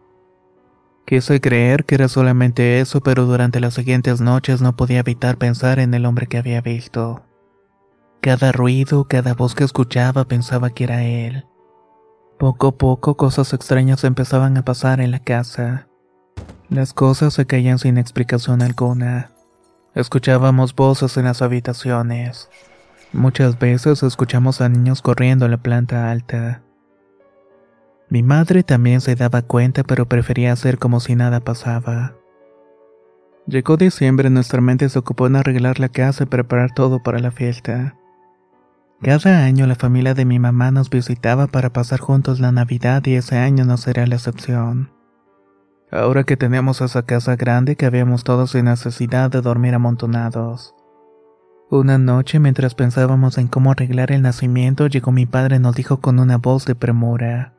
Quise 1.06 1.40
creer 1.42 1.86
que 1.86 1.96
era 1.96 2.08
solamente 2.08 2.80
eso, 2.80 3.02
pero 3.02 3.26
durante 3.26 3.60
las 3.60 3.74
siguientes 3.74 4.22
noches 4.22 4.62
no 4.62 4.76
podía 4.76 5.00
evitar 5.00 5.38
pensar 5.38 5.80
en 5.80 5.94
el 5.94 6.06
hombre 6.06 6.28
que 6.28 6.38
había 6.38 6.62
visto. 6.62 7.25
Cada 8.22 8.52
ruido, 8.52 9.06
cada 9.08 9.34
voz 9.34 9.56
que 9.56 9.64
escuchaba 9.64 10.26
pensaba 10.26 10.70
que 10.70 10.86
era 10.86 11.04
él. 11.04 11.46
Poco 12.38 12.68
a 12.68 12.72
poco 12.78 13.16
cosas 13.16 13.54
extrañas 13.54 14.04
empezaban 14.04 14.58
a 14.58 14.66
pasar 14.66 15.00
en 15.00 15.12
la 15.12 15.20
casa. 15.20 15.88
Las 16.70 16.94
cosas 16.94 17.34
se 17.34 17.46
caían 17.46 17.80
sin 17.80 17.98
explicación 17.98 18.62
alguna. 18.62 19.32
Escuchábamos 19.94 20.76
voces 20.76 21.16
en 21.16 21.26
las 21.26 21.42
habitaciones. 21.42 22.50
Muchas 23.14 23.58
veces 23.58 24.04
escuchamos 24.04 24.60
a 24.60 24.68
niños 24.68 25.02
corriendo 25.02 25.46
en 25.46 25.52
la 25.52 25.58
planta 25.58 26.12
alta. 26.12 26.64
Mi 28.10 28.22
madre 28.22 28.64
también 28.64 29.00
se 29.00 29.16
daba 29.16 29.42
cuenta 29.42 29.84
pero 29.84 30.08
prefería 30.08 30.52
hacer 30.52 30.78
como 30.80 31.00
si 31.00 31.16
nada 31.16 31.40
pasaba. 31.40 32.16
Llegó 33.48 33.78
diciembre 33.78 34.30
nuestra 34.30 34.60
mente 34.60 34.90
se 34.90 35.00
ocupó 35.00 35.28
en 35.28 35.36
arreglar 35.36 35.80
la 35.80 35.90
casa 35.90 36.24
y 36.24 36.28
preparar 36.28 36.74
todo 36.74 37.02
para 37.02 37.20
la 37.20 37.32
fiesta. 37.32 37.96
Cada 39.06 39.46
año 39.46 39.68
la 39.68 39.76
familia 39.76 40.16
de 40.16 40.26
mi 40.26 40.40
mamá 40.40 40.72
nos 40.72 40.90
visitaba 40.90 41.46
para 41.46 41.70
pasar 41.70 42.00
juntos 42.00 42.40
la 42.40 42.52
Navidad 42.52 43.06
y 43.06 43.14
ese 43.14 43.38
año 43.38 43.64
no 43.64 43.78
sería 43.78 44.08
la 44.08 44.16
excepción. 44.16 44.90
Ahora 45.92 46.24
que 46.24 46.38
teníamos 46.38 46.82
esa 46.82 47.04
casa 47.04 47.36
grande 47.36 47.76
que 47.76 47.86
habíamos 47.86 48.24
todos 48.24 48.50
sin 48.50 48.66
necesidad 48.66 49.30
de 49.30 49.42
dormir 49.42 49.76
amontonados. 49.76 50.74
Una 51.70 52.00
noche 52.00 52.40
mientras 52.40 52.74
pensábamos 52.74 53.38
en 53.38 53.48
cómo 53.48 53.70
arreglar 53.70 54.12
el 54.12 54.24
nacimiento 54.24 54.88
llegó 54.88 55.12
mi 55.12 55.28
padre 55.28 55.58
y 55.58 55.60
nos 55.60 55.76
dijo 55.76 56.02
con 56.02 56.18
una 56.18 56.40
voz 56.40 56.66
de 56.66 56.74
premura. 56.74 57.54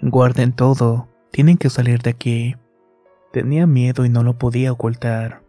Guarden 0.00 0.52
todo, 0.52 1.08
tienen 1.32 1.58
que 1.58 1.70
salir 1.70 2.02
de 2.02 2.10
aquí. 2.10 2.54
Tenía 3.32 3.66
miedo 3.66 4.04
y 4.04 4.10
no 4.10 4.22
lo 4.22 4.38
podía 4.38 4.70
ocultar. 4.70 5.42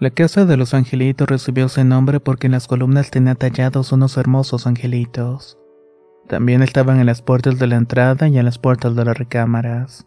La 0.00 0.10
casa 0.10 0.44
de 0.44 0.56
los 0.56 0.74
angelitos 0.74 1.28
recibió 1.28 1.66
ese 1.66 1.84
nombre 1.84 2.18
porque 2.18 2.46
en 2.48 2.52
las 2.52 2.66
columnas 2.66 3.12
tenía 3.12 3.36
tallados 3.36 3.92
unos 3.92 4.16
hermosos 4.16 4.66
angelitos. 4.66 5.56
También 6.26 6.62
estaban 6.62 6.98
en 6.98 7.06
las 7.06 7.22
puertas 7.22 7.60
de 7.60 7.68
la 7.68 7.76
entrada 7.76 8.26
y 8.28 8.36
en 8.36 8.44
las 8.44 8.58
puertas 8.58 8.96
de 8.96 9.04
las 9.04 9.16
recámaras. 9.16 10.06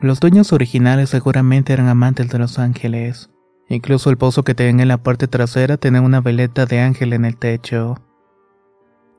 Los 0.00 0.20
dueños 0.20 0.52
originales 0.52 1.10
seguramente 1.10 1.72
eran 1.72 1.88
amantes 1.88 2.28
de 2.28 2.38
los 2.38 2.60
ángeles. 2.60 3.28
Incluso 3.68 4.08
el 4.08 4.18
pozo 4.18 4.44
que 4.44 4.54
tenía 4.54 4.82
en 4.82 4.88
la 4.88 5.02
parte 5.02 5.26
trasera 5.26 5.76
tenía 5.76 6.00
una 6.00 6.20
veleta 6.20 6.64
de 6.64 6.80
ángel 6.80 7.12
en 7.12 7.24
el 7.24 7.36
techo. 7.36 7.96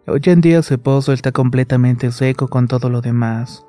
Hoy 0.08 0.22
en 0.26 0.42
día 0.42 0.60
ese 0.60 0.78
pozo 0.78 1.12
está 1.12 1.34
completamente 1.34 2.12
seco 2.12 2.48
con 2.48 2.68
todo 2.68 2.90
lo 2.90 3.02
demás. 3.02 3.66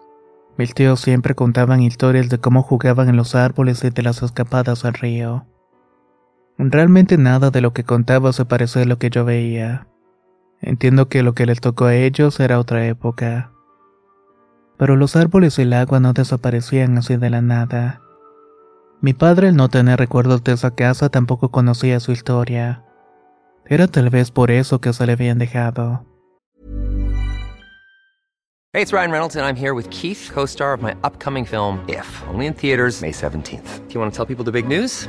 Mis 0.56 0.74
tíos 0.74 1.00
siempre 1.00 1.34
contaban 1.34 1.82
historias 1.82 2.28
de 2.28 2.38
cómo 2.38 2.62
jugaban 2.62 3.08
en 3.08 3.16
los 3.16 3.34
árboles 3.34 3.82
y 3.84 3.90
de 3.90 4.02
las 4.02 4.22
escapadas 4.22 4.84
al 4.84 4.94
río. 4.94 5.46
Realmente 6.70 7.18
nada 7.18 7.50
de 7.50 7.60
lo 7.60 7.72
que 7.72 7.82
contaba 7.82 8.32
se 8.32 8.44
parecía 8.44 8.82
a 8.82 8.86
lo 8.86 8.98
que 8.98 9.10
yo 9.10 9.24
veía. 9.24 9.88
Entiendo 10.60 11.08
que 11.08 11.24
lo 11.24 11.34
que 11.34 11.44
les 11.44 11.60
tocó 11.60 11.86
a 11.86 11.94
ellos 11.94 12.38
era 12.38 12.60
otra 12.60 12.86
época. 12.86 13.50
Pero 14.78 14.96
los 14.96 15.16
árboles 15.16 15.58
y 15.58 15.62
el 15.62 15.72
agua 15.72 15.98
no 15.98 16.12
desaparecían 16.12 16.96
así 16.98 17.16
de 17.16 17.30
la 17.30 17.42
nada. 17.42 18.00
Mi 19.00 19.12
padre, 19.12 19.48
al 19.48 19.56
no 19.56 19.68
tener 19.68 19.98
recuerdos 19.98 20.44
de 20.44 20.52
esa 20.52 20.72
casa, 20.76 21.08
tampoco 21.08 21.50
conocía 21.50 21.98
su 21.98 22.12
historia. 22.12 22.84
Era 23.66 23.88
tal 23.88 24.10
vez 24.10 24.30
por 24.30 24.52
eso 24.52 24.80
que 24.80 24.92
se 24.92 25.04
le 25.06 25.14
habían 25.14 25.38
dejado. 25.38 26.06
Hey, 28.74 28.82
it's 28.82 28.92
Ryan 28.92 29.10
Reynolds 29.10 29.36
and 29.36 29.44
I'm 29.44 29.56
here 29.56 29.74
with 29.74 29.90
Keith, 29.90 30.30
co-star 30.32 30.72
of 30.72 30.80
my 30.80 30.94
upcoming 31.02 31.44
film 31.44 31.84
If, 31.88 32.06
only 32.32 32.46
in 32.46 32.54
theaters 32.54 33.02
May 33.02 33.12
17th. 33.12 33.86
Do 33.88 33.94
you 33.94 34.00
want 34.00 34.12
to 34.12 34.16
tell 34.16 34.24
people 34.24 34.44
the 34.44 34.52
big 34.52 34.66
news? 34.66 35.08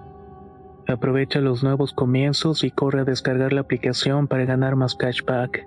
Aprovecha 0.91 1.39
los 1.39 1.63
nuevos 1.63 1.93
comienzos 1.93 2.63
y 2.63 2.71
corre 2.71 3.01
a 3.01 3.03
descargar 3.05 3.53
la 3.53 3.61
aplicación 3.61 4.27
para 4.27 4.45
ganar 4.45 4.75
más 4.75 4.95
cashback. 4.95 5.65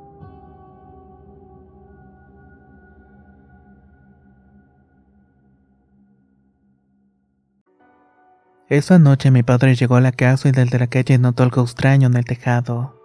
Esa 8.69 8.99
noche 8.99 9.31
mi 9.31 9.43
padre 9.43 9.75
llegó 9.75 9.97
a 9.97 10.01
la 10.01 10.13
casa 10.13 10.49
y 10.49 10.53
desde 10.53 10.79
la 10.79 10.89
calle 10.89 11.19
notó 11.19 11.43
algo 11.43 11.63
extraño 11.63 12.09
en 12.09 12.17
el 12.17 12.25
tejado. 12.25 13.01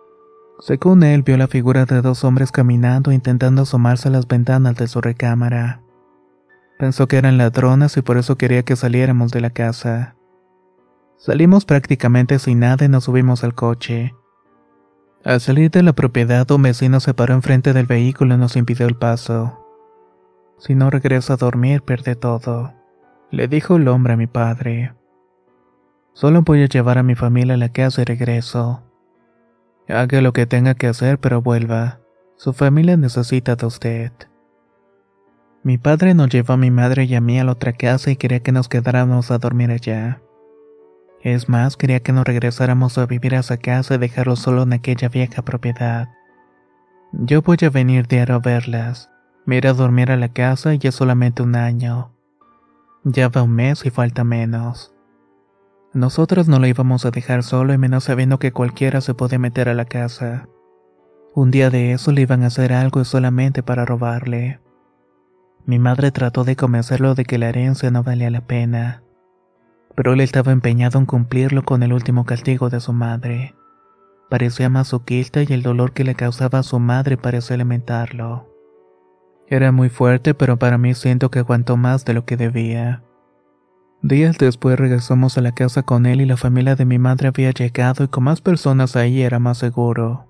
Según 0.59 1.03
él, 1.03 1.23
vio 1.23 1.37
la 1.37 1.47
figura 1.47 1.85
de 1.85 2.01
dos 2.01 2.23
hombres 2.23 2.51
caminando 2.51 3.11
intentando 3.11 3.61
asomarse 3.61 4.09
a 4.09 4.11
las 4.11 4.27
ventanas 4.27 4.75
de 4.75 4.87
su 4.87 4.99
recámara. 4.99 5.81
Pensó 6.77 7.07
que 7.07 7.17
eran 7.17 7.37
ladronas 7.37 7.95
y 7.97 8.01
por 8.01 8.17
eso 8.17 8.37
quería 8.37 8.63
que 8.63 8.75
saliéramos 8.75 9.31
de 9.31 9.41
la 9.41 9.51
casa. 9.51 10.15
Salimos 11.19 11.65
prácticamente 11.65 12.39
sin 12.39 12.61
nada 12.61 12.85
y 12.85 12.87
nos 12.87 13.03
subimos 13.03 13.43
al 13.43 13.53
coche. 13.53 14.15
Al 15.25 15.41
salir 15.41 15.69
de 15.69 15.83
la 15.83 15.91
propiedad, 15.91 16.49
un 16.49 16.61
vecino 16.61 17.01
se 17.01 17.13
paró 17.13 17.33
enfrente 17.33 17.73
del 17.73 17.87
vehículo 17.87 18.35
y 18.35 18.37
nos 18.37 18.55
impidió 18.55 18.87
el 18.87 18.95
paso. 18.95 19.59
Si 20.59 20.75
no 20.75 20.89
regreso 20.89 21.33
a 21.33 21.35
dormir, 21.35 21.81
pierde 21.81 22.15
todo, 22.15 22.73
le 23.31 23.49
dijo 23.49 23.75
el 23.75 23.89
hombre 23.89 24.13
a 24.13 24.17
mi 24.17 24.27
padre. 24.27 24.93
Solo 26.13 26.41
voy 26.43 26.63
a 26.63 26.67
llevar 26.67 26.97
a 26.97 27.03
mi 27.03 27.15
familia 27.15 27.55
a 27.55 27.57
la 27.57 27.69
casa 27.69 28.01
y 28.01 28.05
regreso. 28.05 28.81
Haga 29.89 30.21
lo 30.21 30.31
que 30.31 30.45
tenga 30.45 30.73
que 30.75 30.87
hacer, 30.87 31.19
pero 31.19 31.41
vuelva. 31.41 31.99
Su 32.37 32.53
familia 32.53 32.95
necesita 32.95 33.57
de 33.57 33.65
usted. 33.65 34.11
Mi 35.63 35.77
padre 35.77 36.13
nos 36.13 36.29
llevó 36.29 36.53
a 36.53 36.57
mi 36.57 36.71
madre 36.71 37.03
y 37.03 37.15
a 37.15 37.19
mí 37.19 37.37
a 37.37 37.43
la 37.43 37.51
otra 37.51 37.73
casa 37.73 38.09
y 38.09 38.15
quería 38.15 38.39
que 38.39 38.53
nos 38.53 38.69
quedáramos 38.69 39.31
a 39.31 39.37
dormir 39.37 39.71
allá. 39.71 40.21
Es 41.21 41.49
más, 41.49 41.75
quería 41.75 41.99
que 41.99 42.13
nos 42.13 42.23
regresáramos 42.23 42.97
a 42.97 43.05
vivir 43.05 43.35
a 43.35 43.39
esa 43.39 43.57
casa 43.57 43.95
y 43.95 43.97
dejarlo 43.97 44.37
solo 44.37 44.63
en 44.63 44.73
aquella 44.73 45.09
vieja 45.09 45.41
propiedad. 45.41 46.09
Yo 47.11 47.41
voy 47.41 47.57
a 47.61 47.69
venir 47.69 48.07
diario 48.07 48.35
a 48.35 48.39
verlas. 48.39 49.09
Me 49.45 49.57
iré 49.57 49.69
a 49.69 49.73
dormir 49.73 50.11
a 50.11 50.15
la 50.15 50.29
casa 50.29 50.75
y 50.75 50.79
es 50.81 50.95
solamente 50.95 51.43
un 51.43 51.55
año. 51.55 52.13
Ya 53.03 53.27
va 53.27 53.43
un 53.43 53.51
mes 53.51 53.85
y 53.85 53.89
falta 53.89 54.23
menos. 54.23 54.93
Nosotros 55.93 56.47
no 56.47 56.59
lo 56.59 56.67
íbamos 56.67 57.05
a 57.05 57.11
dejar 57.11 57.43
solo 57.43 57.73
y 57.73 57.77
menos 57.77 58.05
sabiendo 58.05 58.39
que 58.39 58.53
cualquiera 58.53 59.01
se 59.01 59.13
puede 59.13 59.39
meter 59.39 59.67
a 59.67 59.73
la 59.73 59.85
casa. 59.85 60.47
Un 61.33 61.51
día 61.51 61.69
de 61.69 61.91
eso 61.91 62.11
le 62.11 62.21
iban 62.21 62.43
a 62.43 62.47
hacer 62.47 62.71
algo 62.71 63.03
solamente 63.03 63.61
para 63.61 63.85
robarle. 63.85 64.61
Mi 65.65 65.79
madre 65.79 66.11
trató 66.11 66.43
de 66.43 66.55
convencerlo 66.55 67.13
de 67.15 67.25
que 67.25 67.37
la 67.37 67.49
herencia 67.49 67.91
no 67.91 68.03
valía 68.03 68.29
la 68.29 68.41
pena 68.41 69.03
pero 69.99 70.13
él 70.13 70.21
estaba 70.21 70.53
empeñado 70.53 70.97
en 70.97 71.05
cumplirlo 71.05 71.65
con 71.65 71.83
el 71.83 71.91
último 71.91 72.23
castigo 72.23 72.69
de 72.69 72.79
su 72.79 72.93
madre. 72.93 73.53
Parecía 74.29 74.69
masoquista 74.69 75.43
y 75.43 75.47
el 75.49 75.61
dolor 75.61 75.91
que 75.91 76.05
le 76.05 76.15
causaba 76.15 76.59
a 76.59 76.63
su 76.63 76.79
madre 76.79 77.17
parecía 77.17 77.55
alimentarlo. 77.55 78.47
Era 79.49 79.73
muy 79.73 79.89
fuerte, 79.89 80.33
pero 80.33 80.57
para 80.57 80.77
mí 80.77 80.93
siento 80.93 81.29
que 81.29 81.39
aguantó 81.39 81.75
más 81.75 82.05
de 82.05 82.13
lo 82.13 82.23
que 82.23 82.37
debía. 82.37 83.03
Días 84.01 84.37
después 84.37 84.79
regresamos 84.79 85.37
a 85.37 85.41
la 85.41 85.51
casa 85.51 85.83
con 85.83 86.05
él 86.05 86.21
y 86.21 86.25
la 86.25 86.37
familia 86.37 86.77
de 86.77 86.85
mi 86.85 86.97
madre 86.97 87.27
había 87.27 87.51
llegado 87.51 88.05
y 88.05 88.07
con 88.07 88.23
más 88.23 88.39
personas 88.39 88.95
ahí 88.95 89.21
era 89.21 89.39
más 89.39 89.57
seguro. 89.57 90.27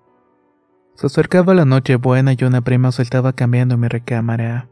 Se 0.95 1.05
acercaba 1.05 1.53
la 1.53 1.65
noche 1.65 1.95
buena 1.97 2.33
y 2.33 2.43
una 2.43 2.61
prima 2.61 2.91
se 2.91 3.03
estaba 3.03 3.33
cambiando 3.33 3.77
mi 3.77 3.88
recámara. 3.88 4.67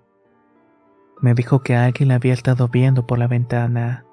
Me 1.21 1.35
dijo 1.35 1.59
que 1.59 1.75
alguien 1.75 2.09
la 2.09 2.15
había 2.15 2.33
estado 2.33 2.67
viendo 2.67 3.05
por 3.05 3.19
la 3.19 3.27
ventana. 3.27 4.06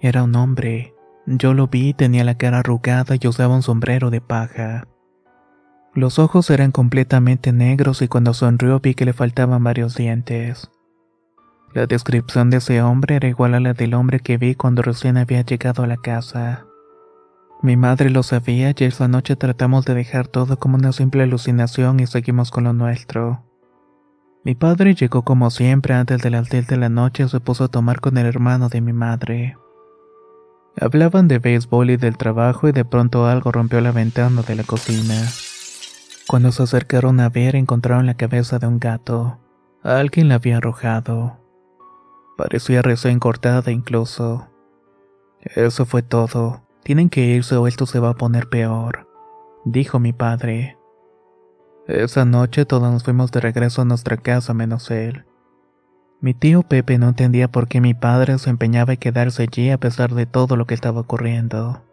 Era 0.00 0.22
un 0.22 0.36
hombre. 0.36 0.94
Yo 1.26 1.54
lo 1.54 1.66
vi, 1.66 1.92
tenía 1.92 2.22
la 2.24 2.36
cara 2.36 2.60
arrugada 2.60 3.16
y 3.20 3.26
usaba 3.26 3.54
un 3.54 3.62
sombrero 3.62 4.10
de 4.10 4.20
paja. 4.20 4.86
Los 5.92 6.20
ojos 6.20 6.50
eran 6.50 6.70
completamente 6.70 7.52
negros 7.52 8.00
y 8.02 8.08
cuando 8.08 8.32
sonrió 8.32 8.78
vi 8.78 8.94
que 8.94 9.04
le 9.04 9.12
faltaban 9.12 9.64
varios 9.64 9.96
dientes. 9.96 10.70
La 11.74 11.86
descripción 11.86 12.48
de 12.50 12.58
ese 12.58 12.80
hombre 12.80 13.16
era 13.16 13.28
igual 13.28 13.54
a 13.54 13.60
la 13.60 13.74
del 13.74 13.94
hombre 13.94 14.20
que 14.20 14.38
vi 14.38 14.54
cuando 14.54 14.82
recién 14.82 15.16
había 15.16 15.42
llegado 15.42 15.82
a 15.82 15.88
la 15.88 15.96
casa. 15.96 16.64
Mi 17.60 17.76
madre 17.76 18.10
lo 18.10 18.22
sabía 18.22 18.72
y 18.76 18.84
esa 18.84 19.08
noche 19.08 19.34
tratamos 19.34 19.84
de 19.84 19.94
dejar 19.94 20.28
todo 20.28 20.58
como 20.58 20.76
una 20.76 20.92
simple 20.92 21.24
alucinación 21.24 21.98
y 21.98 22.06
seguimos 22.06 22.52
con 22.52 22.64
lo 22.64 22.72
nuestro. 22.72 23.44
Mi 24.44 24.54
padre 24.54 24.94
llegó 24.94 25.24
como 25.24 25.50
siempre 25.50 25.94
antes 25.94 26.22
de 26.22 26.30
las 26.30 26.48
10 26.48 26.68
de 26.68 26.76
la 26.76 26.88
noche 26.88 27.24
y 27.24 27.28
se 27.28 27.40
puso 27.40 27.64
a 27.64 27.68
tomar 27.68 28.00
con 28.00 28.16
el 28.16 28.26
hermano 28.26 28.68
de 28.68 28.80
mi 28.80 28.92
madre. 28.92 29.56
Hablaban 30.80 31.26
de 31.26 31.38
béisbol 31.38 31.90
y 31.90 31.96
del 31.96 32.16
trabajo 32.16 32.68
y 32.68 32.72
de 32.72 32.84
pronto 32.84 33.26
algo 33.26 33.50
rompió 33.50 33.80
la 33.80 33.90
ventana 33.90 34.42
de 34.42 34.54
la 34.54 34.62
cocina. 34.62 35.14
Cuando 36.28 36.52
se 36.52 36.62
acercaron 36.62 37.20
a 37.20 37.28
ver 37.28 37.56
encontraron 37.56 38.06
la 38.06 38.14
cabeza 38.14 38.58
de 38.58 38.66
un 38.66 38.78
gato. 38.78 39.38
Alguien 39.82 40.28
la 40.28 40.36
había 40.36 40.58
arrojado. 40.58 41.38
Parecía 42.36 42.82
recién 42.82 43.18
cortada 43.18 43.72
incluso. 43.72 44.48
Eso 45.40 45.86
fue 45.86 46.02
todo. 46.02 46.62
Tienen 46.84 47.08
que 47.08 47.22
irse 47.22 47.56
o 47.56 47.66
esto 47.66 47.86
se 47.86 47.98
va 47.98 48.10
a 48.10 48.14
poner 48.14 48.48
peor, 48.48 49.08
dijo 49.64 49.98
mi 49.98 50.12
padre. 50.12 50.78
Esa 51.86 52.24
noche 52.24 52.66
todos 52.66 52.92
nos 52.92 53.02
fuimos 53.02 53.32
de 53.32 53.40
regreso 53.40 53.82
a 53.82 53.84
nuestra 53.84 54.16
casa 54.16 54.54
menos 54.54 54.90
él. 54.90 55.24
Mi 56.20 56.34
tío 56.34 56.62
Pepe 56.62 56.98
no 56.98 57.08
entendía 57.08 57.48
por 57.48 57.68
qué 57.68 57.80
mi 57.80 57.94
padre 57.94 58.38
se 58.38 58.50
empeñaba 58.50 58.94
en 58.94 58.98
quedarse 58.98 59.44
allí 59.44 59.70
a 59.70 59.78
pesar 59.78 60.14
de 60.14 60.26
todo 60.26 60.56
lo 60.56 60.66
que 60.66 60.74
estaba 60.74 61.00
ocurriendo. 61.00 61.84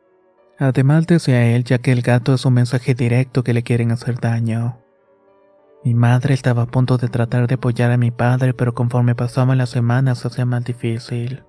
Además 0.57 1.05
decía 1.05 1.55
él 1.55 1.63
ya 1.63 1.77
que 1.77 1.91
el 1.91 2.01
gato 2.01 2.33
es 2.33 2.45
un 2.45 2.53
mensaje 2.53 2.95
directo 2.95 3.43
que 3.43 3.53
le 3.53 3.61
quieren 3.61 3.91
hacer 3.91 4.19
daño. 4.19 4.79
Mi 5.83 5.93
madre 5.93 6.33
estaba 6.33 6.63
a 6.63 6.65
punto 6.65 6.97
de 6.97 7.09
tratar 7.09 7.45
de 7.47 7.55
apoyar 7.55 7.91
a 7.91 7.97
mi 7.97 8.09
padre, 8.09 8.55
pero 8.55 8.73
conforme 8.73 9.13
pasaban 9.13 9.59
las 9.59 9.69
semanas 9.69 10.19
se 10.19 10.29
hacía 10.29 10.45
más 10.45 10.63
difícil. 10.63 11.43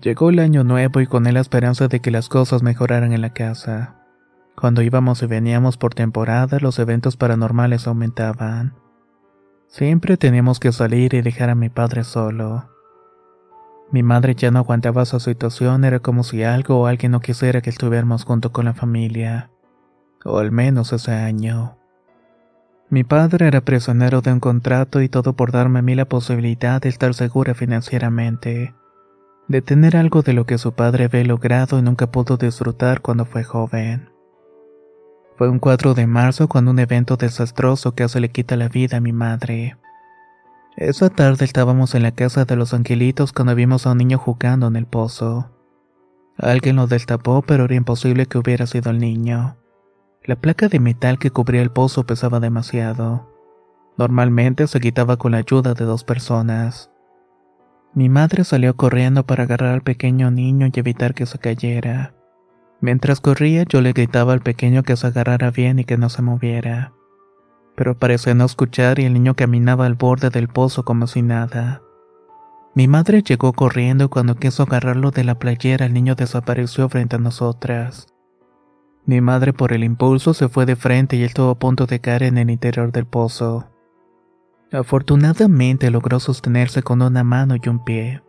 Llegó 0.00 0.30
el 0.30 0.38
año 0.38 0.64
nuevo 0.64 1.00
y 1.00 1.06
con 1.06 1.26
él 1.26 1.34
la 1.34 1.40
esperanza 1.40 1.88
de 1.88 2.00
que 2.00 2.10
las 2.10 2.30
cosas 2.30 2.62
mejoraran 2.62 3.12
en 3.12 3.20
la 3.20 3.34
casa. 3.34 3.96
Cuando 4.58 4.80
íbamos 4.80 5.22
y 5.22 5.26
veníamos 5.26 5.76
por 5.76 5.92
temporada, 5.92 6.58
los 6.60 6.78
eventos 6.78 7.18
paranormales 7.18 7.86
aumentaban. 7.86 8.74
Siempre 9.68 10.16
teníamos 10.16 10.60
que 10.60 10.72
salir 10.72 11.14
y 11.14 11.22
dejar 11.22 11.50
a 11.50 11.54
mi 11.54 11.68
padre 11.68 12.04
solo. 12.04 12.70
Mi 13.90 14.02
madre 14.02 14.34
ya 14.34 14.50
no 14.50 14.58
aguantaba 14.60 15.04
su 15.04 15.20
situación, 15.20 15.84
era 15.84 16.00
como 16.00 16.24
si 16.24 16.42
algo 16.42 16.80
o 16.80 16.86
alguien 16.86 17.12
no 17.12 17.20
quisiera 17.20 17.60
que 17.60 17.70
estuviéramos 17.70 18.24
junto 18.24 18.52
con 18.52 18.64
la 18.64 18.74
familia. 18.74 19.50
O 20.24 20.38
al 20.38 20.50
menos 20.50 20.92
ese 20.92 21.12
año. 21.12 21.76
Mi 22.88 23.04
padre 23.04 23.48
era 23.48 23.60
prisionero 23.62 24.22
de 24.22 24.32
un 24.32 24.40
contrato 24.40 25.02
y 25.02 25.08
todo 25.08 25.34
por 25.34 25.52
darme 25.52 25.80
a 25.80 25.82
mí 25.82 25.94
la 25.94 26.08
posibilidad 26.08 26.80
de 26.80 26.88
estar 26.88 27.14
segura 27.14 27.54
financieramente. 27.54 28.74
De 29.48 29.62
tener 29.62 29.96
algo 29.96 30.22
de 30.22 30.32
lo 30.32 30.46
que 30.46 30.58
su 30.58 30.72
padre 30.72 31.04
había 31.04 31.24
logrado 31.24 31.78
y 31.78 31.82
nunca 31.82 32.10
pudo 32.10 32.36
disfrutar 32.36 33.02
cuando 33.02 33.24
fue 33.24 33.44
joven. 33.44 34.15
Fue 35.36 35.50
un 35.50 35.58
4 35.58 35.92
de 35.92 36.06
marzo 36.06 36.48
cuando 36.48 36.70
un 36.70 36.78
evento 36.78 37.16
desastroso 37.16 37.94
casi 37.94 38.20
le 38.20 38.30
quita 38.30 38.56
la 38.56 38.68
vida 38.68 38.96
a 38.96 39.00
mi 39.00 39.12
madre. 39.12 39.76
Esa 40.76 41.10
tarde 41.10 41.44
estábamos 41.44 41.94
en 41.94 42.02
la 42.02 42.12
casa 42.12 42.46
de 42.46 42.56
los 42.56 42.72
angelitos 42.72 43.32
cuando 43.32 43.54
vimos 43.54 43.86
a 43.86 43.92
un 43.92 43.98
niño 43.98 44.16
jugando 44.18 44.66
en 44.66 44.76
el 44.76 44.86
pozo. 44.86 45.50
Alguien 46.38 46.76
lo 46.76 46.86
destapó, 46.86 47.42
pero 47.42 47.64
era 47.64 47.74
imposible 47.74 48.26
que 48.26 48.38
hubiera 48.38 48.66
sido 48.66 48.90
el 48.90 48.98
niño. 48.98 49.56
La 50.24 50.36
placa 50.36 50.68
de 50.68 50.80
metal 50.80 51.18
que 51.18 51.30
cubría 51.30 51.62
el 51.62 51.70
pozo 51.70 52.04
pesaba 52.04 52.40
demasiado. 52.40 53.30
Normalmente 53.98 54.66
se 54.66 54.80
quitaba 54.80 55.18
con 55.18 55.32
la 55.32 55.38
ayuda 55.38 55.74
de 55.74 55.84
dos 55.84 56.02
personas. 56.02 56.90
Mi 57.94 58.08
madre 58.08 58.44
salió 58.44 58.74
corriendo 58.76 59.24
para 59.24 59.44
agarrar 59.44 59.72
al 59.72 59.82
pequeño 59.82 60.30
niño 60.30 60.66
y 60.66 60.78
evitar 60.78 61.14
que 61.14 61.26
se 61.26 61.38
cayera. 61.38 62.15
Mientras 62.86 63.20
corría 63.20 63.64
yo 63.64 63.80
le 63.80 63.92
gritaba 63.92 64.32
al 64.32 64.42
pequeño 64.42 64.84
que 64.84 64.94
se 64.94 65.08
agarrara 65.08 65.50
bien 65.50 65.80
y 65.80 65.84
que 65.84 65.96
no 65.96 66.08
se 66.08 66.22
moviera. 66.22 66.92
Pero 67.74 67.98
parecía 67.98 68.32
no 68.34 68.44
escuchar 68.44 69.00
y 69.00 69.06
el 69.06 69.12
niño 69.12 69.34
caminaba 69.34 69.86
al 69.86 69.94
borde 69.94 70.30
del 70.30 70.46
pozo 70.46 70.84
como 70.84 71.08
si 71.08 71.20
nada. 71.20 71.82
Mi 72.76 72.86
madre 72.86 73.22
llegó 73.22 73.54
corriendo 73.54 74.04
y 74.04 74.08
cuando 74.08 74.36
quiso 74.36 74.62
agarrarlo 74.62 75.10
de 75.10 75.24
la 75.24 75.36
playera 75.36 75.84
el 75.84 75.94
niño 75.94 76.14
desapareció 76.14 76.88
frente 76.88 77.16
a 77.16 77.18
nosotras. 77.18 78.06
Mi 79.04 79.20
madre 79.20 79.52
por 79.52 79.72
el 79.72 79.82
impulso 79.82 80.32
se 80.32 80.48
fue 80.48 80.64
de 80.64 80.76
frente 80.76 81.16
y 81.16 81.22
él 81.22 81.26
estuvo 81.26 81.50
a 81.50 81.58
punto 81.58 81.86
de 81.86 82.00
caer 82.00 82.22
en 82.22 82.38
el 82.38 82.50
interior 82.50 82.92
del 82.92 83.06
pozo. 83.06 83.68
Afortunadamente 84.70 85.90
logró 85.90 86.20
sostenerse 86.20 86.84
con 86.84 87.02
una 87.02 87.24
mano 87.24 87.56
y 87.60 87.68
un 87.68 87.84
pie. 87.84 88.22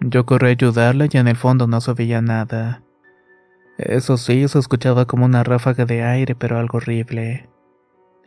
Yo 0.00 0.26
corrí 0.26 0.48
a 0.48 0.50
ayudarla 0.50 1.06
y 1.08 1.16
en 1.18 1.28
el 1.28 1.36
fondo 1.36 1.68
no 1.68 1.80
se 1.80 1.92
veía 1.92 2.20
nada. 2.20 2.82
Eso 3.78 4.16
sí, 4.16 4.46
se 4.48 4.58
escuchaba 4.58 5.06
como 5.06 5.24
una 5.24 5.44
ráfaga 5.44 5.84
de 5.84 6.02
aire, 6.02 6.34
pero 6.34 6.58
algo 6.58 6.78
horrible. 6.78 7.48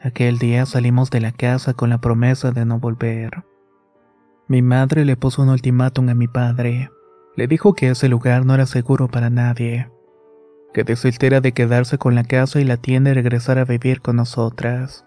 Aquel 0.02 0.38
día 0.38 0.66
salimos 0.66 1.10
de 1.10 1.22
la 1.22 1.32
casa 1.32 1.74
con 1.74 1.90
la 1.90 2.00
promesa 2.00 2.52
de 2.52 2.66
no 2.66 2.80
volver. 2.80 3.44
Mi 4.48 4.62
madre 4.62 5.06
le 5.06 5.18
puso 5.18 5.42
un 5.42 5.50
ultimátum 5.50 6.10
a 6.10 6.14
mi 6.14 6.28
padre. 6.28 6.92
Le 7.36 7.48
dijo 7.48 7.74
que 7.74 7.90
ese 7.90 8.08
lugar 8.10 8.46
no 8.46 8.54
era 8.54 8.66
seguro 8.66 9.08
para 9.08 9.30
nadie. 9.30 9.90
Que 10.74 10.84
desistiera 10.84 11.42
de 11.42 11.54
quedarse 11.54 11.98
con 11.98 12.16
la 12.16 12.24
casa 12.24 12.60
y 12.60 12.64
la 12.64 12.78
tienda 12.78 13.12
y 13.12 13.14
regresar 13.14 13.58
a 13.58 13.66
vivir 13.66 14.02
con 14.02 14.18
nosotras. 14.18 15.06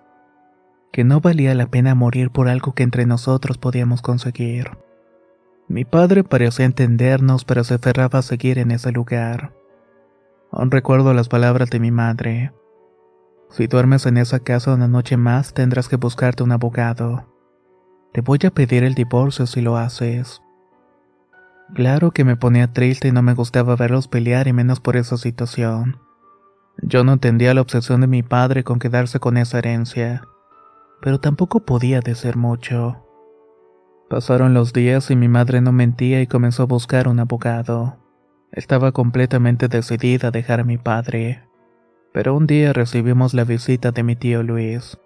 Que 0.93 1.05
no 1.05 1.21
valía 1.21 1.55
la 1.55 1.67
pena 1.67 1.95
morir 1.95 2.31
por 2.31 2.49
algo 2.49 2.75
que 2.75 2.83
entre 2.83 3.07
nosotros 3.07 3.59
podíamos 3.59 4.03
conseguir. 4.03 4.71
Mi 5.69 5.85
padre 5.85 6.25
parecía 6.25 6.65
entendernos, 6.65 7.45
pero 7.45 7.63
se 7.63 7.75
aferraba 7.75 8.21
a 8.21 8.23
seguir 8.23 8.59
en 8.59 8.71
ese 8.71 8.91
lugar. 8.91 9.53
Recuerdo 10.53 11.15
las 11.15 11.29
palabras 11.29 11.71
de 11.71 11.79
mi 11.79 11.91
madre. 11.91 12.53
Si 13.51 13.67
duermes 13.67 14.07
en 14.07 14.17
esa 14.17 14.41
casa 14.41 14.75
una 14.75 14.89
noche 14.89 15.17
más, 15.17 15.55
tendrás 15.55 15.89
que 15.89 15.97
buscarte 15.97 16.43
un 16.43 16.53
abogado. 16.53 17.27
Te 18.13 18.21
voy 18.21 18.39
a 18.47 18.51
pedir 18.51 18.85
el 18.85 18.95
divorcio 18.95 19.47
si 19.47 19.61
lo 19.61 19.77
haces. 19.77 20.43
Claro 21.75 22.11
que 22.11 22.25
me 22.25 22.37
ponía 22.37 22.73
triste 22.73 23.09
y 23.09 23.13
no 23.13 23.23
me 23.23 23.35
gustaba 23.35 23.77
verlos 23.77 24.09
pelear 24.09 24.49
y 24.49 24.53
menos 24.53 24.81
por 24.81 24.97
esa 24.97 25.17
situación. 25.19 25.99
Yo 26.83 27.05
no 27.05 27.13
entendía 27.13 27.55
la 27.55 27.61
obsesión 27.61 28.01
de 28.01 28.07
mi 28.07 28.23
padre 28.23 28.65
con 28.65 28.79
quedarse 28.79 29.21
con 29.21 29.37
esa 29.37 29.59
herencia, 29.59 30.23
pero 31.03 31.21
tampoco 31.21 31.61
podía 31.61 32.01
decir 32.01 32.37
mucho. 32.37 33.05
Pasaron 34.09 34.55
los 34.55 34.73
días 34.73 35.11
y 35.11 35.17
mi 35.17 35.29
madre 35.29 35.61
no 35.61 35.73
mentía 35.73 36.23
y 36.23 36.27
comenzó 36.27 36.63
a 36.63 36.67
buscar 36.67 37.09
un 37.09 37.21
abogado. 37.21 37.99
Estaba 38.53 38.93
completamente 38.93 39.69
decidida 39.69 40.29
a 40.29 40.31
dejar 40.31 40.61
a 40.61 40.65
mi 40.65 40.79
padre. 40.79 41.43
Pero 42.13 42.35
un 42.35 42.47
día 42.47 42.73
recibimos 42.73 43.35
la 43.35 43.45
visita 43.45 43.93
de 43.93 44.03
mi 44.03 44.17
tío 44.17 44.43
Luis. 44.43 44.99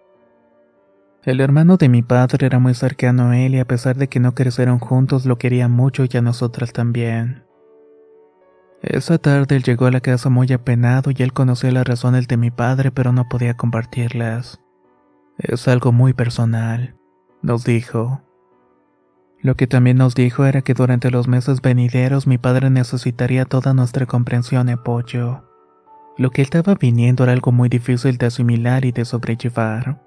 El 1.25 1.41
hermano 1.41 1.77
de 1.77 1.89
mi 1.89 2.03
padre 2.03 2.47
era 2.47 2.59
muy 2.59 2.75
cercano 2.75 3.31
a 3.31 3.39
él 3.39 3.55
y 3.55 3.61
a 3.61 3.65
pesar 3.65 3.97
de 3.97 4.09
que 4.09 4.21
no 4.21 4.35
crecieron 4.35 4.79
juntos 4.79 5.25
lo 5.25 5.39
quería 5.39 5.69
mucho 5.69 6.05
y 6.11 6.17
a 6.17 6.23
nosotras 6.23 6.73
también. 6.73 7.45
Esa 8.83 9.19
tarde 9.19 9.55
él 9.55 9.63
llegó 9.63 9.87
a 9.87 9.93
la 9.93 10.01
casa 10.01 10.29
muy 10.29 10.53
apenado 10.53 11.13
y 11.17 11.23
él 11.23 11.33
conocía 11.33 11.71
las 11.71 11.87
razones 11.87 12.27
de 12.27 12.37
mi 12.37 12.51
padre 12.51 12.91
pero 12.91 13.13
no 13.13 13.29
podía 13.29 13.55
compartirlas. 13.57 14.61
Es 15.39 15.69
algo 15.69 15.93
muy 15.93 16.13
personal, 16.13 16.97
nos 17.41 17.65
dijo. 17.65 18.21
Lo 19.43 19.57
que 19.57 19.67
también 19.67 19.97
nos 19.97 20.15
dijo 20.15 20.45
era 20.45 20.63
que 20.63 20.73
durante 20.73 21.11
los 21.11 21.27
meses 21.27 21.61
venideros 21.61 22.29
mi 22.29 22.39
padre 22.39 22.71
necesitaría 22.71 23.45
toda 23.45 23.75
nuestra 23.75 24.07
comprensión 24.07 24.69
y 24.69 24.73
apoyo. 24.73 25.43
Lo 26.17 26.31
que 26.31 26.43
estaba 26.43 26.77
viniendo 26.77 27.25
era 27.25 27.33
algo 27.33 27.51
muy 27.51 27.69
difícil 27.69 28.19
de 28.19 28.27
asimilar 28.27 28.85
y 28.85 28.93
de 28.93 29.05
sobrellevar. 29.05 30.01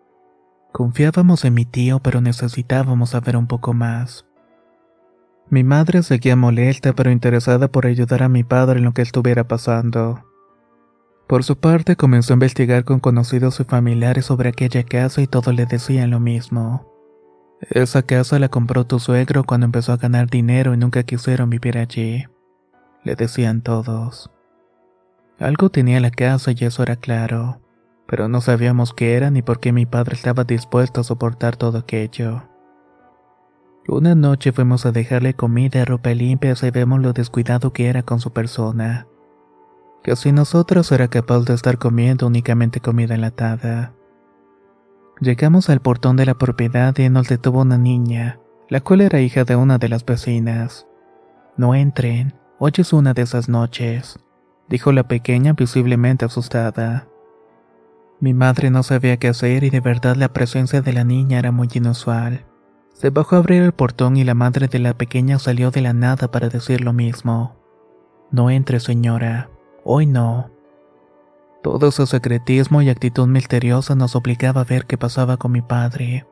Confiábamos 0.72 1.44
en 1.44 1.54
mi 1.54 1.66
tío, 1.66 2.00
pero 2.00 2.22
necesitábamos 2.22 3.10
saber 3.10 3.36
un 3.36 3.48
poco 3.48 3.74
más. 3.74 4.26
Mi 5.50 5.66
madre 5.66 6.02
seguía 6.02 6.38
molesta, 6.38 6.94
pero 6.94 7.12
interesada 7.12 7.68
por 7.68 7.86
ayudar 7.86 8.24
a 8.24 8.30
mi 8.30 8.46
padre 8.46 8.80
en 8.80 8.86
lo 8.86 8.94
que 8.94 9.02
estuviera 9.02 9.46
pasando. 9.48 10.24
Por 11.28 11.44
su 11.44 11.58
parte, 11.58 11.98
comenzó 11.98 12.34
a 12.34 12.36
investigar 12.36 12.86
con 12.86 13.00
conocidos 13.00 13.60
y 13.60 13.66
familiares 13.66 14.26
sobre 14.26 14.50
aquella 14.50 14.84
casa 14.84 15.22
y 15.22 15.28
todos 15.28 15.54
le 15.54 15.66
decían 15.66 16.12
lo 16.12 16.22
mismo. 16.22 16.95
Esa 17.62 18.04
casa 18.04 18.40
la 18.40 18.50
compró 18.50 18.86
tu 18.86 19.00
suegro 19.00 19.44
cuando 19.44 19.66
empezó 19.66 19.94
a 19.94 19.98
ganar 19.98 20.30
dinero 20.30 20.74
y 20.74 20.78
nunca 20.78 21.04
quisieron 21.04 21.50
vivir 21.50 21.78
allí. 21.78 22.26
Le 23.04 23.16
decían 23.16 23.62
todos. 23.62 24.32
Algo 25.40 25.70
tenía 25.70 26.00
la 26.00 26.12
casa 26.12 26.52
y 26.52 26.66
eso 26.66 26.84
era 26.84 26.96
claro 26.96 27.60
pero 28.08 28.28
no 28.28 28.42
sabíamos 28.42 28.94
qué 28.94 29.16
era 29.16 29.32
ni 29.32 29.42
por 29.42 29.60
qué 29.60 29.72
mi 29.72 29.86
padre 29.86 30.16
estaba 30.16 30.44
dispuesto 30.44 31.02
a 31.02 31.04
soportar 31.04 31.56
todo 31.56 31.78
aquello. 31.80 32.44
Una 33.88 34.16
noche 34.16 34.52
fuimos 34.52 34.86
a 34.86 34.92
dejarle 34.92 35.36
comida 35.36 35.86
ropa 35.86 36.12
limpia 36.12 36.56
y 36.60 36.72
vemos 36.72 37.02
lo 37.02 37.14
descuidado 37.14 37.72
que 37.72 37.88
era 37.88 38.04
con 38.04 38.20
su 38.20 38.32
persona. 38.32 39.08
Que 40.04 40.16
si 40.16 40.32
nosotros 40.32 40.92
era 40.92 41.08
capaz 41.08 41.42
de 41.46 41.54
estar 41.54 41.78
comiendo 41.78 42.28
únicamente 42.28 42.80
comida 42.80 43.16
enlatada. 43.16 43.94
Llegamos 45.22 45.70
al 45.70 45.80
portón 45.80 46.18
de 46.18 46.26
la 46.26 46.34
propiedad 46.34 46.98
y 46.98 47.08
nos 47.10 47.30
detuvo 47.30 47.62
una 47.62 47.78
niña, 47.78 48.40
la 48.68 48.82
cual 48.82 49.00
era 49.00 49.22
hija 49.22 49.46
de 49.46 49.56
una 49.56 49.78
de 49.78 49.88
las 49.88 50.06
vecinas. 50.06 50.88
No 51.56 51.74
entren, 51.74 52.34
hoy 52.60 52.74
es 52.78 52.92
una 52.92 53.14
de 53.14 53.22
esas 53.22 53.48
noches, 53.48 54.20
dijo 54.68 54.92
la 54.92 55.08
pequeña 55.08 55.54
visiblemente 55.54 56.26
asustada. 56.26 57.08
Mi 58.20 58.34
madre 58.34 58.70
no 58.72 58.84
sabía 58.84 59.16
qué 59.18 59.30
hacer 59.30 59.64
y 59.64 59.70
de 59.70 59.80
verdad 59.80 60.18
la 60.18 60.34
presencia 60.34 60.82
de 60.82 60.92
la 60.92 61.06
niña 61.06 61.40
era 61.40 61.52
muy 61.52 61.70
inusual. 61.74 62.46
Se 62.94 63.10
bajó 63.10 63.36
a 63.36 63.40
abrir 63.40 63.64
el 63.64 63.72
portón 63.72 64.18
y 64.18 64.26
la 64.26 64.34
madre 64.34 64.68
de 64.68 64.80
la 64.80 64.98
pequeña 64.98 65.40
salió 65.40 65.72
de 65.72 65.82
la 65.82 65.94
nada 65.94 66.30
para 66.30 66.50
decir 66.50 66.82
lo 66.82 66.92
mismo. 66.92 67.56
No 68.32 68.50
entre, 68.50 68.82
señora. 68.82 69.50
Hoy 69.84 70.08
no. 70.08 70.55
Todo 71.66 71.90
su 71.90 72.06
secretismo 72.06 72.84
y 72.84 72.90
actitud 72.90 73.26
misteriosa 73.26 73.96
nos 73.96 74.16
obligaba 74.16 74.62
a 74.62 74.66
ver 74.66 74.86
qué 74.86 75.00
pasaba 75.00 75.38
con 75.38 75.52
mi 75.52 75.64
padre. 75.64 76.28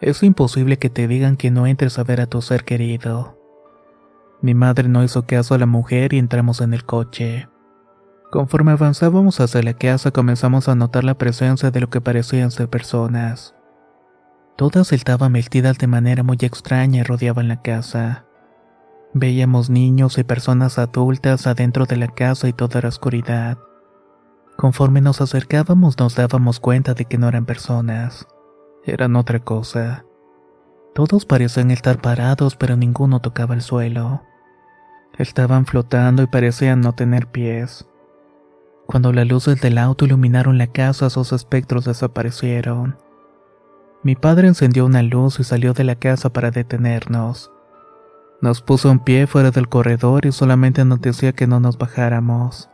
Es 0.00 0.22
imposible 0.22 0.78
que 0.78 0.88
te 0.88 1.06
digan 1.06 1.36
que 1.36 1.50
no 1.50 1.66
entres 1.66 1.98
a 1.98 2.04
ver 2.04 2.22
a 2.22 2.26
tu 2.26 2.40
ser 2.40 2.64
querido. 2.64 3.38
Mi 4.40 4.54
madre 4.54 4.88
no 4.88 5.04
hizo 5.04 5.26
caso 5.26 5.54
a 5.54 5.58
la 5.58 5.66
mujer 5.66 6.14
y 6.14 6.18
entramos 6.18 6.62
en 6.62 6.72
el 6.72 6.86
coche. 6.86 7.50
Conforme 8.30 8.72
avanzábamos 8.72 9.40
hacia 9.40 9.62
la 9.62 9.74
casa 9.74 10.10
comenzamos 10.10 10.70
a 10.70 10.74
notar 10.74 11.04
la 11.04 11.18
presencia 11.18 11.70
de 11.70 11.80
lo 11.80 11.90
que 11.90 12.00
parecían 12.00 12.50
ser 12.50 12.70
personas. 12.70 13.54
Todas 14.56 14.90
estaban 14.94 15.34
vestidas 15.34 15.76
de 15.76 15.86
manera 15.86 16.22
muy 16.22 16.38
extraña 16.40 17.00
y 17.00 17.02
rodeaban 17.02 17.48
la 17.48 17.60
casa. 17.60 18.24
Veíamos 19.12 19.68
niños 19.68 20.16
y 20.16 20.24
personas 20.24 20.78
adultas 20.78 21.46
adentro 21.46 21.84
de 21.84 21.98
la 21.98 22.08
casa 22.08 22.48
y 22.48 22.54
toda 22.54 22.80
la 22.80 22.88
oscuridad. 22.88 23.58
Conforme 24.56 25.02
nos 25.02 25.20
acercábamos 25.20 25.98
nos 25.98 26.16
dábamos 26.16 26.60
cuenta 26.60 26.94
de 26.94 27.04
que 27.04 27.18
no 27.18 27.28
eran 27.28 27.44
personas, 27.44 28.26
eran 28.84 29.14
otra 29.16 29.40
cosa. 29.40 30.04
Todos 30.94 31.26
parecían 31.26 31.70
estar 31.70 32.00
parados 32.00 32.56
pero 32.56 32.76
ninguno 32.76 33.20
tocaba 33.20 33.54
el 33.54 33.60
suelo. 33.60 34.22
Estaban 35.18 35.66
flotando 35.66 36.22
y 36.22 36.26
parecían 36.26 36.80
no 36.80 36.94
tener 36.94 37.26
pies. 37.26 37.86
Cuando 38.86 39.12
las 39.12 39.26
luces 39.26 39.60
del 39.60 39.78
auto 39.78 40.04
iluminaron 40.04 40.58
la 40.58 40.68
casa, 40.68 41.10
sus 41.10 41.32
espectros 41.32 41.84
desaparecieron. 41.84 42.96
Mi 44.02 44.14
padre 44.14 44.46
encendió 44.48 44.86
una 44.86 45.02
luz 45.02 45.40
y 45.40 45.44
salió 45.44 45.74
de 45.74 45.84
la 45.84 45.96
casa 45.96 46.32
para 46.32 46.50
detenernos. 46.50 47.50
Nos 48.40 48.62
puso 48.62 48.90
en 48.90 49.00
pie 49.00 49.26
fuera 49.26 49.50
del 49.50 49.68
corredor 49.68 50.26
y 50.26 50.32
solamente 50.32 50.84
nos 50.84 51.00
decía 51.00 51.32
que 51.32 51.46
no 51.46 51.60
nos 51.60 51.76
bajáramos. 51.76 52.70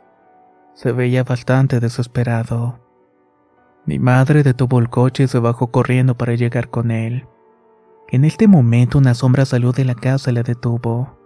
Se 0.75 0.93
veía 0.93 1.23
bastante 1.25 1.81
desesperado. 1.81 2.81
Mi 3.85 3.99
madre 3.99 4.43
detuvo 4.43 4.79
el 4.79 4.89
coche 4.89 5.25
y 5.25 5.29
se 5.29 5.39
bajó 5.39 5.71
corriendo 5.71 6.17
para 6.17 6.35
llegar 6.35 6.71
con 6.71 6.91
él. 6.91 7.27
En 8.09 8.25
este 8.25 8.47
momento 8.47 8.99
una 8.99 9.15
sombra 9.15 9.45
salió 9.45 9.73
de 9.73 9.85
la 9.85 9.95
casa 9.95 10.31
y 10.31 10.35
la 10.35 10.43
detuvo. 10.43 11.19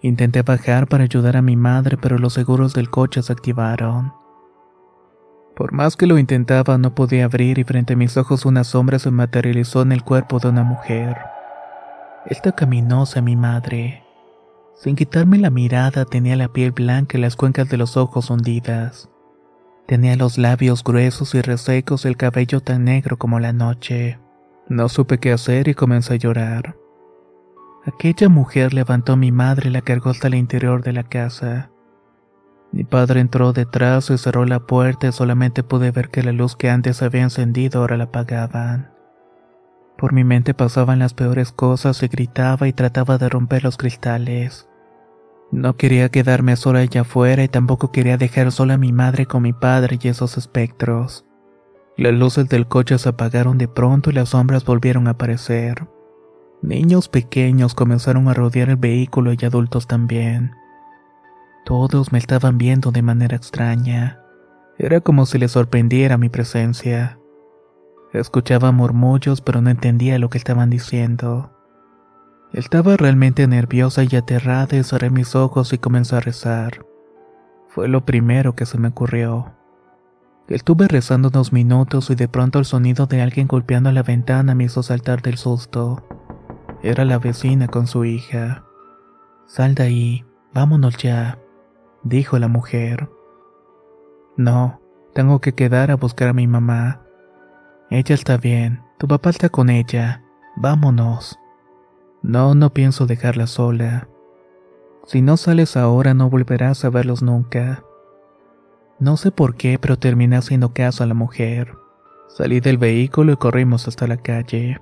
Intenté 0.00 0.42
bajar 0.42 0.88
para 0.88 1.04
ayudar 1.04 1.36
a 1.36 1.42
mi 1.42 1.56
madre, 1.56 1.96
pero 1.96 2.18
los 2.18 2.34
seguros 2.34 2.74
del 2.74 2.90
coche 2.90 3.22
se 3.22 3.32
activaron. 3.32 4.12
Por 5.56 5.72
más 5.72 5.96
que 5.96 6.06
lo 6.06 6.18
intentaba, 6.18 6.78
no 6.78 6.94
podía 6.94 7.26
abrir 7.26 7.58
y 7.58 7.64
frente 7.64 7.92
a 7.92 7.96
mis 7.96 8.16
ojos 8.16 8.46
una 8.46 8.64
sombra 8.64 8.98
se 8.98 9.10
materializó 9.10 9.82
en 9.82 9.92
el 9.92 10.02
cuerpo 10.02 10.38
de 10.38 10.48
una 10.48 10.64
mujer. 10.64 11.16
Esta 12.26 12.52
caminó 12.52 13.02
hacia 13.02 13.22
mi 13.22 13.36
madre. 13.36 14.01
Sin 14.74 14.96
quitarme 14.96 15.38
la 15.38 15.50
mirada, 15.50 16.04
tenía 16.04 16.36
la 16.36 16.48
piel 16.48 16.72
blanca 16.72 17.18
y 17.18 17.20
las 17.20 17.36
cuencas 17.36 17.68
de 17.68 17.76
los 17.76 17.96
ojos 17.96 18.30
hundidas. 18.30 19.08
Tenía 19.86 20.16
los 20.16 20.38
labios 20.38 20.82
gruesos 20.82 21.34
y 21.34 21.40
resecos 21.40 22.04
y 22.04 22.08
el 22.08 22.16
cabello 22.16 22.60
tan 22.60 22.84
negro 22.84 23.18
como 23.18 23.40
la 23.40 23.52
noche. 23.52 24.18
No 24.68 24.88
supe 24.88 25.18
qué 25.18 25.32
hacer 25.32 25.68
y 25.68 25.74
comencé 25.74 26.14
a 26.14 26.16
llorar. 26.16 26.76
Aquella 27.84 28.28
mujer 28.28 28.72
levantó 28.72 29.14
a 29.14 29.16
mi 29.16 29.32
madre 29.32 29.68
y 29.68 29.72
la 29.72 29.82
cargó 29.82 30.10
hasta 30.10 30.28
el 30.28 30.34
interior 30.34 30.82
de 30.82 30.92
la 30.92 31.02
casa. 31.02 31.70
Mi 32.70 32.84
padre 32.84 33.20
entró 33.20 33.52
detrás 33.52 34.08
y 34.10 34.16
cerró 34.16 34.46
la 34.46 34.60
puerta 34.60 35.08
y 35.08 35.12
solamente 35.12 35.62
pude 35.62 35.90
ver 35.90 36.08
que 36.08 36.22
la 36.22 36.32
luz 36.32 36.56
que 36.56 36.70
antes 36.70 37.02
había 37.02 37.22
encendido 37.22 37.80
ahora 37.80 37.96
la 37.96 38.04
apagaban. 38.04 38.91
Por 40.02 40.12
mi 40.12 40.24
mente 40.24 40.52
pasaban 40.52 40.98
las 40.98 41.14
peores 41.14 41.52
cosas 41.52 42.02
y 42.02 42.08
gritaba 42.08 42.66
y 42.66 42.72
trataba 42.72 43.18
de 43.18 43.28
romper 43.28 43.62
los 43.62 43.76
cristales. 43.76 44.68
No 45.52 45.76
quería 45.76 46.08
quedarme 46.08 46.56
sola 46.56 46.80
allá 46.80 47.02
afuera 47.02 47.44
y 47.44 47.48
tampoco 47.48 47.92
quería 47.92 48.16
dejar 48.16 48.50
sola 48.50 48.74
a 48.74 48.78
mi 48.78 48.92
madre 48.92 49.26
con 49.26 49.44
mi 49.44 49.52
padre 49.52 50.00
y 50.02 50.08
esos 50.08 50.36
espectros. 50.36 51.24
Las 51.96 52.14
luces 52.14 52.48
del 52.48 52.66
coche 52.66 52.98
se 52.98 53.10
apagaron 53.10 53.58
de 53.58 53.68
pronto 53.68 54.10
y 54.10 54.14
las 54.14 54.30
sombras 54.30 54.64
volvieron 54.64 55.06
a 55.06 55.12
aparecer. 55.12 55.86
Niños 56.62 57.08
pequeños 57.08 57.76
comenzaron 57.76 58.26
a 58.26 58.34
rodear 58.34 58.70
el 58.70 58.76
vehículo 58.78 59.32
y 59.32 59.44
adultos 59.44 59.86
también. 59.86 60.50
Todos 61.64 62.10
me 62.10 62.18
estaban 62.18 62.58
viendo 62.58 62.90
de 62.90 63.02
manera 63.02 63.36
extraña. 63.36 64.18
Era 64.78 65.00
como 65.00 65.26
si 65.26 65.38
les 65.38 65.52
sorprendiera 65.52 66.18
mi 66.18 66.28
presencia. 66.28 67.20
Escuchaba 68.12 68.72
murmullos 68.72 69.40
pero 69.40 69.60
no 69.62 69.70
entendía 69.70 70.18
lo 70.18 70.28
que 70.28 70.38
estaban 70.38 70.70
diciendo. 70.70 71.50
Estaba 72.52 72.96
realmente 72.96 73.46
nerviosa 73.46 74.04
y 74.04 74.14
aterrada 74.14 74.76
y 74.76 74.84
cerré 74.84 75.08
mis 75.08 75.34
ojos 75.34 75.72
y 75.72 75.78
comencé 75.78 76.16
a 76.16 76.20
rezar. 76.20 76.84
Fue 77.68 77.88
lo 77.88 78.04
primero 78.04 78.54
que 78.54 78.66
se 78.66 78.76
me 78.76 78.88
ocurrió. 78.88 79.54
Estuve 80.48 80.88
rezando 80.88 81.28
unos 81.28 81.54
minutos 81.54 82.10
y 82.10 82.14
de 82.14 82.28
pronto 82.28 82.58
el 82.58 82.66
sonido 82.66 83.06
de 83.06 83.22
alguien 83.22 83.46
golpeando 83.46 83.90
la 83.90 84.02
ventana 84.02 84.54
me 84.54 84.64
hizo 84.64 84.82
saltar 84.82 85.22
del 85.22 85.38
susto. 85.38 86.04
Era 86.82 87.06
la 87.06 87.18
vecina 87.18 87.68
con 87.68 87.86
su 87.86 88.04
hija. 88.04 88.64
Sal 89.46 89.74
de 89.74 89.84
ahí, 89.84 90.24
vámonos 90.52 90.98
ya, 90.98 91.38
dijo 92.02 92.38
la 92.38 92.48
mujer. 92.48 93.08
No, 94.36 94.80
tengo 95.14 95.40
que 95.40 95.54
quedar 95.54 95.90
a 95.90 95.96
buscar 95.96 96.28
a 96.28 96.32
mi 96.34 96.46
mamá. 96.46 97.01
Ella 97.94 98.14
está 98.14 98.38
bien, 98.38 98.80
tu 98.96 99.06
papá 99.06 99.28
está 99.28 99.50
con 99.50 99.68
ella. 99.68 100.22
Vámonos. 100.56 101.38
No, 102.22 102.54
no 102.54 102.72
pienso 102.72 103.04
dejarla 103.04 103.46
sola. 103.46 104.08
Si 105.04 105.20
no 105.20 105.36
sales 105.36 105.76
ahora 105.76 106.14
no 106.14 106.30
volverás 106.30 106.86
a 106.86 106.88
verlos 106.88 107.22
nunca. 107.22 107.84
No 108.98 109.18
sé 109.18 109.30
por 109.30 109.56
qué, 109.56 109.78
pero 109.78 109.98
terminé 109.98 110.36
haciendo 110.36 110.72
caso 110.72 111.04
a 111.04 111.06
la 111.06 111.12
mujer. 111.12 111.76
Salí 112.28 112.60
del 112.60 112.78
vehículo 112.78 113.32
y 113.32 113.36
corrimos 113.36 113.86
hasta 113.86 114.06
la 114.06 114.16
calle. 114.16 114.80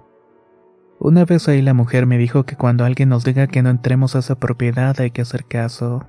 Una 1.01 1.25
vez 1.25 1.49
ahí 1.49 1.63
la 1.63 1.75
mujer 1.75 2.07
me 2.07 2.17
dijo 2.17 2.45
que 2.45 2.55
cuando 2.55 2.85
alguien 2.85 3.09
nos 3.09 3.25
diga 3.25 3.49
que 3.49 3.61
no 3.61 3.71
entremos 3.71 4.15
a 4.15 4.21
esa 4.21 4.39
propiedad 4.39 4.95
hay 5.01 5.11
que 5.11 5.23
hacer 5.23 5.47
caso. 5.47 6.07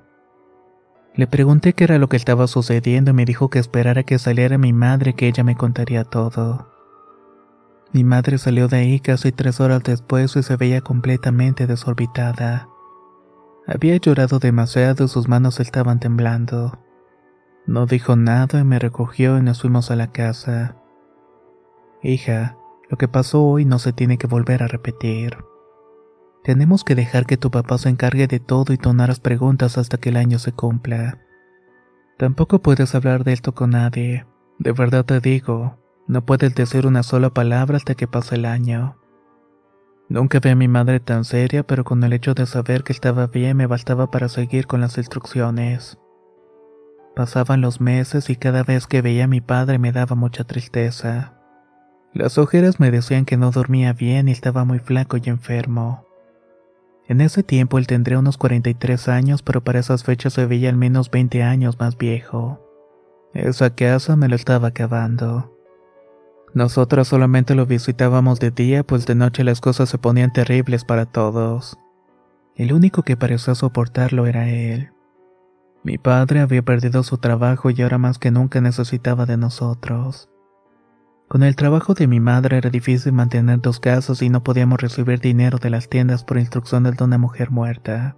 Le 1.16 1.26
pregunté 1.26 1.72
qué 1.72 1.82
era 1.82 1.98
lo 1.98 2.08
que 2.08 2.16
estaba 2.16 2.46
sucediendo 2.46 3.10
y 3.10 3.14
me 3.14 3.24
dijo 3.24 3.50
que 3.50 3.58
esperara 3.58 4.04
que 4.04 4.20
saliera 4.20 4.56
mi 4.56 4.72
madre 4.72 5.14
que 5.14 5.26
ella 5.26 5.42
me 5.42 5.56
contaría 5.56 6.04
todo. 6.04 6.71
Mi 7.92 8.04
madre 8.04 8.38
salió 8.38 8.68
de 8.68 8.78
ahí 8.78 9.00
casi 9.00 9.32
tres 9.32 9.60
horas 9.60 9.82
después 9.82 10.34
y 10.36 10.42
se 10.42 10.56
veía 10.56 10.80
completamente 10.80 11.66
desorbitada. 11.66 12.68
Había 13.66 13.96
llorado 13.98 14.38
demasiado 14.38 15.04
y 15.04 15.08
sus 15.08 15.28
manos 15.28 15.60
estaban 15.60 16.00
temblando. 16.00 16.78
No 17.66 17.86
dijo 17.86 18.16
nada 18.16 18.60
y 18.60 18.64
me 18.64 18.78
recogió 18.78 19.36
y 19.38 19.42
nos 19.42 19.60
fuimos 19.60 19.90
a 19.90 19.96
la 19.96 20.10
casa. 20.10 20.76
Hija, 22.02 22.56
lo 22.88 22.96
que 22.96 23.08
pasó 23.08 23.44
hoy 23.44 23.64
no 23.66 23.78
se 23.78 23.92
tiene 23.92 24.16
que 24.16 24.26
volver 24.26 24.62
a 24.62 24.68
repetir. 24.68 25.36
Tenemos 26.42 26.84
que 26.84 26.94
dejar 26.94 27.26
que 27.26 27.36
tu 27.36 27.50
papá 27.50 27.78
se 27.78 27.88
encargue 27.88 28.26
de 28.26 28.40
todo 28.40 28.72
y 28.72 28.78
tonar 28.78 29.10
las 29.10 29.20
preguntas 29.20 29.78
hasta 29.78 29.98
que 29.98 30.08
el 30.08 30.16
año 30.16 30.38
se 30.38 30.52
cumpla. 30.52 31.20
Tampoco 32.18 32.60
puedes 32.62 32.94
hablar 32.94 33.22
de 33.22 33.32
esto 33.32 33.54
con 33.54 33.70
nadie. 33.70 34.26
De 34.58 34.72
verdad 34.72 35.04
te 35.04 35.20
digo, 35.20 35.78
no 36.06 36.24
puedes 36.24 36.54
decir 36.54 36.86
una 36.86 37.02
sola 37.02 37.30
palabra 37.30 37.76
hasta 37.76 37.94
que 37.94 38.08
pase 38.08 38.34
el 38.34 38.44
año. 38.44 38.96
Nunca 40.08 40.40
vi 40.40 40.50
a 40.50 40.56
mi 40.56 40.68
madre 40.68 41.00
tan 41.00 41.24
seria, 41.24 41.62
pero 41.62 41.84
con 41.84 42.02
el 42.04 42.12
hecho 42.12 42.34
de 42.34 42.46
saber 42.46 42.84
que 42.84 42.92
estaba 42.92 43.28
bien 43.28 43.56
me 43.56 43.66
bastaba 43.66 44.10
para 44.10 44.28
seguir 44.28 44.66
con 44.66 44.80
las 44.80 44.98
instrucciones. 44.98 45.98
Pasaban 47.14 47.60
los 47.60 47.80
meses 47.80 48.30
y 48.30 48.36
cada 48.36 48.62
vez 48.62 48.86
que 48.86 49.02
veía 49.02 49.24
a 49.24 49.28
mi 49.28 49.40
padre 49.40 49.78
me 49.78 49.92
daba 49.92 50.16
mucha 50.16 50.44
tristeza. 50.44 51.34
Las 52.14 52.36
ojeras 52.36 52.80
me 52.80 52.90
decían 52.90 53.24
que 53.24 53.36
no 53.36 53.50
dormía 53.50 53.92
bien 53.92 54.28
y 54.28 54.32
estaba 54.32 54.64
muy 54.64 54.80
flaco 54.80 55.16
y 55.16 55.28
enfermo. 55.30 56.06
En 57.08 57.20
ese 57.20 57.42
tiempo 57.42 57.78
él 57.78 57.86
tendría 57.86 58.18
unos 58.18 58.36
43 58.38 59.08
años, 59.08 59.42
pero 59.42 59.64
para 59.64 59.80
esas 59.80 60.04
fechas 60.04 60.34
se 60.34 60.46
veía 60.46 60.68
al 60.68 60.76
menos 60.76 61.10
20 61.10 61.42
años 61.42 61.78
más 61.78 61.96
viejo. 61.96 62.60
Esa 63.34 63.74
casa 63.74 64.14
me 64.16 64.28
lo 64.28 64.36
estaba 64.36 64.68
acabando. 64.68 65.51
Nosotros 66.54 67.08
solamente 67.08 67.54
lo 67.54 67.64
visitábamos 67.64 68.38
de 68.38 68.50
día, 68.50 68.82
pues 68.82 69.06
de 69.06 69.14
noche 69.14 69.42
las 69.42 69.60
cosas 69.60 69.88
se 69.88 69.96
ponían 69.98 70.32
terribles 70.32 70.84
para 70.84 71.06
todos. 71.06 71.78
El 72.56 72.74
único 72.74 73.02
que 73.02 73.16
parecía 73.16 73.54
soportarlo 73.54 74.26
era 74.26 74.48
él. 74.48 74.90
Mi 75.82 75.96
padre 75.96 76.40
había 76.40 76.62
perdido 76.62 77.02
su 77.02 77.16
trabajo 77.18 77.70
y 77.70 77.80
ahora 77.80 77.98
más 77.98 78.18
que 78.18 78.30
nunca 78.30 78.60
necesitaba 78.60 79.24
de 79.24 79.38
nosotros. 79.38 80.28
Con 81.26 81.42
el 81.42 81.56
trabajo 81.56 81.94
de 81.94 82.06
mi 82.06 82.20
madre 82.20 82.58
era 82.58 82.68
difícil 82.68 83.14
mantener 83.14 83.60
dos 83.62 83.80
casas 83.80 84.20
y 84.20 84.28
no 84.28 84.44
podíamos 84.44 84.78
recibir 84.78 85.18
dinero 85.18 85.56
de 85.56 85.70
las 85.70 85.88
tiendas 85.88 86.22
por 86.22 86.36
instrucciones 86.36 86.98
de 86.98 87.04
una 87.04 87.16
mujer 87.16 87.50
muerta. 87.50 88.16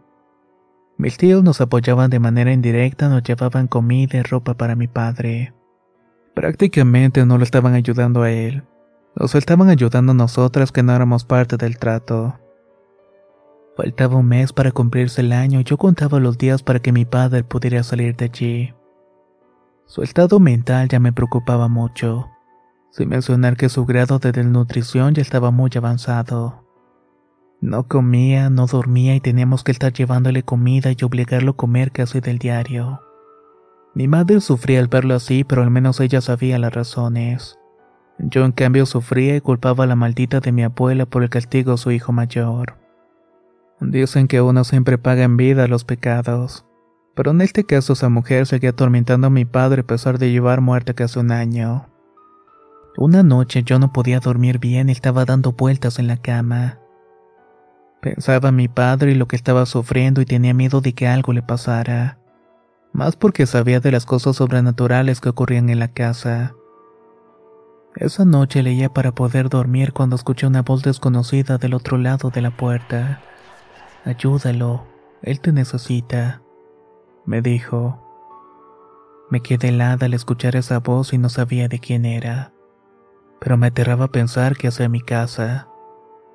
Mis 0.99 1.17
tíos 1.17 1.45
nos 1.45 1.61
apoyaban 1.61 2.11
de 2.11 2.19
manera 2.19 2.53
indirecta, 2.53 3.09
nos 3.09 3.23
llevaban 3.23 3.69
comida 3.69 4.19
y 4.19 4.23
ropa 4.23 4.55
para 4.55 4.75
mi 4.75 4.89
padre. 4.89 5.55
Prácticamente 6.35 7.25
no 7.25 7.39
lo 7.39 7.45
estaban 7.45 7.75
ayudando 7.75 8.23
a 8.23 8.31
él, 8.31 8.65
nos 9.17 9.35
estaban 9.37 9.69
ayudando 9.69 10.13
a 10.13 10.17
nosotras 10.17 10.73
que 10.73 10.83
no 10.83 10.93
éramos 10.93 11.25
parte 11.25 11.57
del 11.57 11.79
trato. 11.79 12.35
Faltaba 13.77 14.17
un 14.17 14.27
mes 14.27 14.53
para 14.53 14.73
cumplirse 14.73 15.21
el 15.21 15.33
año 15.33 15.61
y 15.61 15.65
yo 15.65 15.79
contaba 15.79 16.19
los 16.19 16.37
días 16.37 16.63
para 16.63 16.81
que 16.81 16.93
mi 16.93 17.05
padre 17.05 17.45
pudiera 17.45 17.83
salir 17.83 18.17
de 18.17 18.25
allí. 18.25 18.75
Su 19.87 20.03
estado 20.03 20.41
mental 20.41 20.89
ya 20.89 20.99
me 20.99 21.13
preocupaba 21.13 21.69
mucho, 21.69 22.29
sin 22.91 23.09
mencionar 23.09 23.57
que 23.57 23.69
su 23.69 23.85
grado 23.85 24.19
de 24.19 24.33
desnutrición 24.33 25.15
ya 25.15 25.23
estaba 25.23 25.51
muy 25.51 25.71
avanzado. 25.77 26.65
No 27.61 27.87
comía, 27.87 28.51
no 28.51 28.67
dormía 28.67 29.15
y 29.15 29.21
teníamos 29.21 29.63
que 29.63 29.73
estar 29.73 29.93
llevándole 29.93 30.43
comida 30.43 30.91
y 30.91 31.05
obligarlo 31.05 31.53
a 31.53 31.57
comer 31.57 31.93
casi 31.93 32.21
del 32.21 32.39
diario. 32.39 33.01
Mi 33.95 34.09
madre 34.09 34.41
sufría 34.41 34.81
al 34.81 34.89
verlo 34.89 35.15
así, 35.15 35.45
pero 35.45 35.63
al 35.63 35.71
menos 35.71 36.01
ella 36.01 36.21
sabía 36.21 36.59
las 36.59 36.75
razones. 36.75 37.59
Yo 38.19 38.45
en 38.45 38.53
cambio 38.53 38.87
sufría 38.87 39.37
y 39.37 39.41
culpaba 39.41 39.85
a 39.85 39.87
la 39.87 39.97
maldita 39.97 40.41
de 40.41 40.51
mi 40.51 40.65
abuela 40.65 41.07
por 41.07 41.23
el 41.23 41.31
castigo 41.31 41.73
a 41.73 41.77
su 41.77 41.93
hijo 41.93 42.13
mayor. 42.13 42.77
Dicen 43.81 44.27
que 44.29 44.41
uno 44.41 44.65
siempre 44.65 44.99
paga 44.99 45.23
en 45.23 45.37
vida 45.37 45.69
los 45.69 45.85
pecados. 45.85 46.65
Pero 47.15 47.31
en 47.31 47.41
este 47.41 47.65
caso 47.65 47.93
esa 47.93 48.09
mujer 48.09 48.47
seguía 48.47 48.71
atormentando 48.71 49.29
a 49.29 49.31
mi 49.31 49.45
padre 49.45 49.83
a 49.83 49.87
pesar 49.87 50.19
de 50.19 50.33
llevar 50.33 50.61
muerte 50.61 50.95
casi 50.95 51.21
un 51.21 51.31
año. 51.31 51.87
Una 52.97 53.23
noche 53.23 53.63
yo 53.63 53.79
no 53.79 53.93
podía 53.93 54.19
dormir 54.19 54.59
bien 54.59 54.89
y 54.89 54.93
estaba 54.93 55.25
dando 55.25 55.53
vueltas 55.53 56.01
en 56.01 56.09
la 56.09 56.17
cama. 56.17 56.81
Pensaba 58.01 58.49
en 58.49 58.57
mi 58.57 58.69
padre 58.69 59.13
y 59.13 59.15
lo 59.15 59.29
que 59.29 59.37
estaba 59.37 59.67
sufriendo 59.67 60.21
y 60.21 60.27
tenía 60.27 60.55
miedo 60.55 60.81
de 60.81 60.93
que 60.95 61.07
algo 61.07 61.33
le 61.33 61.43
pasara. 61.43 62.19
Más 62.95 63.17
porque 63.17 63.45
sabía 63.45 63.81
de 63.81 63.91
las 63.91 64.07
cosas 64.07 64.37
sobrenaturales 64.37 65.21
que 65.21 65.29
ocurrían 65.29 65.69
en 65.69 65.81
la 65.81 65.89
casa. 65.89 66.55
Esa 67.97 68.25
noche 68.25 68.63
leía 68.63 68.89
para 68.89 69.13
poder 69.13 69.49
dormir 69.49 69.93
cuando 69.93 70.15
escuché 70.15 70.47
una 70.47 70.63
voz 70.63 70.85
desconocida 70.85 71.59
del 71.59 71.75
otro 71.75 71.99
lado 71.99 72.31
de 72.31 72.41
la 72.41 72.57
puerta. 72.57 73.21
Ayúdalo, 74.05 74.87
él 75.23 75.41
te 75.41 75.51
necesita, 75.51 76.43
me 77.27 77.43
dijo. 77.43 78.01
Me 79.29 79.41
quedé 79.41 79.71
helada 79.71 80.07
al 80.07 80.15
escuchar 80.15 80.55
esa 80.55 80.79
voz 80.79 81.13
y 81.13 81.19
no 81.19 81.29
sabía 81.31 81.67
de 81.67 81.81
quién 81.81 82.05
era. 82.05 82.53
Pero 83.41 83.57
me 83.57 83.67
aterraba 83.67 84.07
pensar 84.07 84.57
que 84.57 84.69
hacia 84.69 84.89
mi 84.89 85.01
casa. 85.01 85.67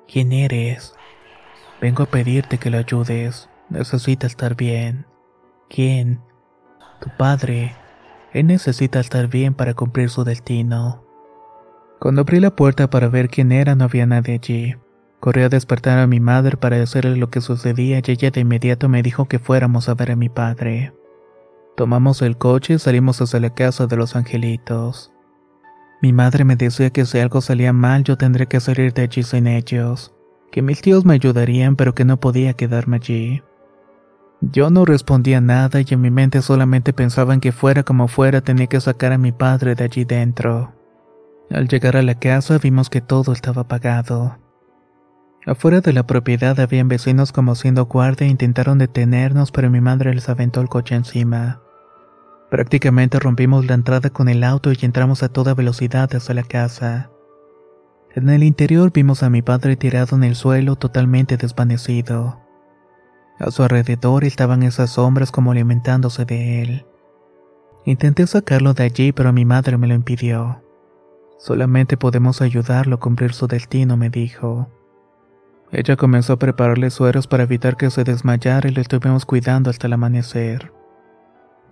¿Quién 0.06 0.32
eres? 0.32 0.94
Vengo 1.80 2.02
a 2.02 2.06
pedirte 2.06 2.58
que 2.58 2.68
lo 2.68 2.76
ayudes. 2.76 3.48
Necesita 3.70 4.26
estar 4.26 4.56
bien. 4.56 5.06
¿Quién? 5.70 6.20
Tu 7.00 7.08
padre. 7.16 7.74
Él 8.32 8.46
necesita 8.46 9.00
estar 9.00 9.28
bien 9.28 9.54
para 9.54 9.74
cumplir 9.74 10.10
su 10.10 10.22
destino. 10.22 11.02
Cuando 11.98 12.22
abrí 12.22 12.40
la 12.40 12.54
puerta 12.54 12.88
para 12.88 13.08
ver 13.08 13.28
quién 13.28 13.52
era 13.52 13.74
no 13.74 13.84
había 13.84 14.06
nadie 14.06 14.34
allí. 14.34 14.74
Corrí 15.18 15.42
a 15.42 15.48
despertar 15.48 15.98
a 15.98 16.06
mi 16.06 16.20
madre 16.20 16.56
para 16.56 16.78
decirle 16.78 17.16
lo 17.16 17.28
que 17.28 17.40
sucedía 17.40 17.98
y 17.98 18.10
ella 18.10 18.30
de 18.30 18.40
inmediato 18.40 18.88
me 18.88 19.02
dijo 19.02 19.26
que 19.26 19.38
fuéramos 19.38 19.88
a 19.88 19.94
ver 19.94 20.12
a 20.12 20.16
mi 20.16 20.28
padre. 20.28 20.94
Tomamos 21.76 22.22
el 22.22 22.38
coche 22.38 22.74
y 22.74 22.78
salimos 22.78 23.20
hacia 23.20 23.40
la 23.40 23.54
casa 23.54 23.86
de 23.86 23.96
los 23.96 24.16
angelitos. 24.16 25.12
Mi 26.02 26.12
madre 26.14 26.44
me 26.44 26.56
decía 26.56 26.90
que 26.90 27.04
si 27.04 27.18
algo 27.18 27.42
salía 27.42 27.74
mal 27.74 28.04
yo 28.04 28.16
tendría 28.16 28.46
que 28.46 28.60
salir 28.60 28.94
de 28.94 29.02
allí 29.02 29.22
sin 29.22 29.46
ellos, 29.46 30.14
que 30.50 30.62
mis 30.62 30.80
tíos 30.80 31.04
me 31.04 31.14
ayudarían 31.14 31.76
pero 31.76 31.94
que 31.94 32.06
no 32.06 32.18
podía 32.18 32.54
quedarme 32.54 32.96
allí. 32.96 33.42
Yo 34.40 34.70
no 34.70 34.86
respondía 34.86 35.40
nada 35.40 35.80
y 35.80 35.86
en 35.90 36.00
mi 36.00 36.10
mente 36.10 36.40
solamente 36.40 36.92
pensaba 36.92 37.34
en 37.34 37.40
que 37.40 37.52
fuera 37.52 37.82
como 37.82 38.08
fuera 38.08 38.40
tenía 38.40 38.66
que 38.66 38.80
sacar 38.80 39.12
a 39.12 39.18
mi 39.18 39.32
padre 39.32 39.74
de 39.74 39.84
allí 39.84 40.04
dentro. 40.04 40.72
Al 41.50 41.68
llegar 41.68 41.96
a 41.96 42.02
la 42.02 42.14
casa 42.14 42.58
vimos 42.58 42.88
que 42.88 43.00
todo 43.00 43.32
estaba 43.32 43.62
apagado. 43.62 44.38
Afuera 45.46 45.80
de 45.80 45.92
la 45.92 46.06
propiedad 46.06 46.58
habían 46.58 46.88
vecinos 46.88 47.32
como 47.32 47.54
siendo 47.54 47.84
guardia 47.86 48.26
e 48.26 48.30
intentaron 48.30 48.78
detenernos, 48.78 49.52
pero 49.52 49.70
mi 49.70 49.80
madre 49.80 50.14
les 50.14 50.28
aventó 50.28 50.60
el 50.60 50.68
coche 50.68 50.94
encima. 50.94 51.60
Prácticamente 52.50 53.18
rompimos 53.18 53.66
la 53.66 53.74
entrada 53.74 54.10
con 54.10 54.28
el 54.28 54.42
auto 54.42 54.72
y 54.72 54.78
entramos 54.82 55.22
a 55.22 55.28
toda 55.28 55.54
velocidad 55.54 56.14
hacia 56.14 56.34
la 56.34 56.42
casa. 56.42 57.10
En 58.14 58.28
el 58.28 58.42
interior 58.42 58.90
vimos 58.92 59.22
a 59.22 59.30
mi 59.30 59.40
padre 59.40 59.76
tirado 59.76 60.16
en 60.16 60.24
el 60.24 60.34
suelo 60.34 60.76
totalmente 60.76 61.36
desvanecido. 61.36 62.40
A 63.40 63.50
su 63.50 63.62
alrededor 63.62 64.24
estaban 64.24 64.62
esas 64.62 64.90
sombras 64.90 65.32
como 65.32 65.52
alimentándose 65.52 66.26
de 66.26 66.62
él. 66.62 66.86
Intenté 67.86 68.26
sacarlo 68.26 68.74
de 68.74 68.84
allí, 68.84 69.12
pero 69.12 69.32
mi 69.32 69.46
madre 69.46 69.78
me 69.78 69.86
lo 69.86 69.94
impidió. 69.94 70.62
Solamente 71.38 71.96
podemos 71.96 72.42
ayudarlo 72.42 72.96
a 72.96 73.00
cumplir 73.00 73.32
su 73.32 73.46
destino, 73.46 73.96
me 73.96 74.10
dijo. 74.10 74.68
Ella 75.72 75.96
comenzó 75.96 76.34
a 76.34 76.38
prepararle 76.38 76.90
sueros 76.90 77.26
para 77.26 77.44
evitar 77.44 77.78
que 77.78 77.90
se 77.90 78.04
desmayara 78.04 78.68
y 78.68 78.72
lo 78.72 78.82
estuvimos 78.82 79.24
cuidando 79.24 79.70
hasta 79.70 79.86
el 79.86 79.94
amanecer. 79.94 80.70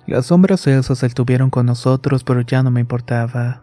Las 0.06 0.26
sombras 0.26 0.66
esas 0.66 1.02
estuvieron 1.02 1.50
con 1.50 1.66
nosotros, 1.66 2.24
pero 2.24 2.40
ya 2.40 2.62
no 2.62 2.70
me 2.70 2.80
importaba. 2.80 3.62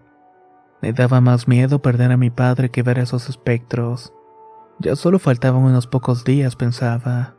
Me 0.80 0.94
daba 0.94 1.22
más 1.22 1.48
miedo 1.48 1.82
perder 1.82 2.12
a 2.12 2.18
mi 2.18 2.30
padre 2.30 2.70
que 2.70 2.84
ver 2.84 3.00
esos 3.00 3.30
espectros. 3.30 4.14
Ya 4.78 4.96
solo 4.96 5.18
faltaban 5.18 5.64
unos 5.64 5.88
pocos 5.88 6.24
días, 6.24 6.56
pensaba. 6.56 7.35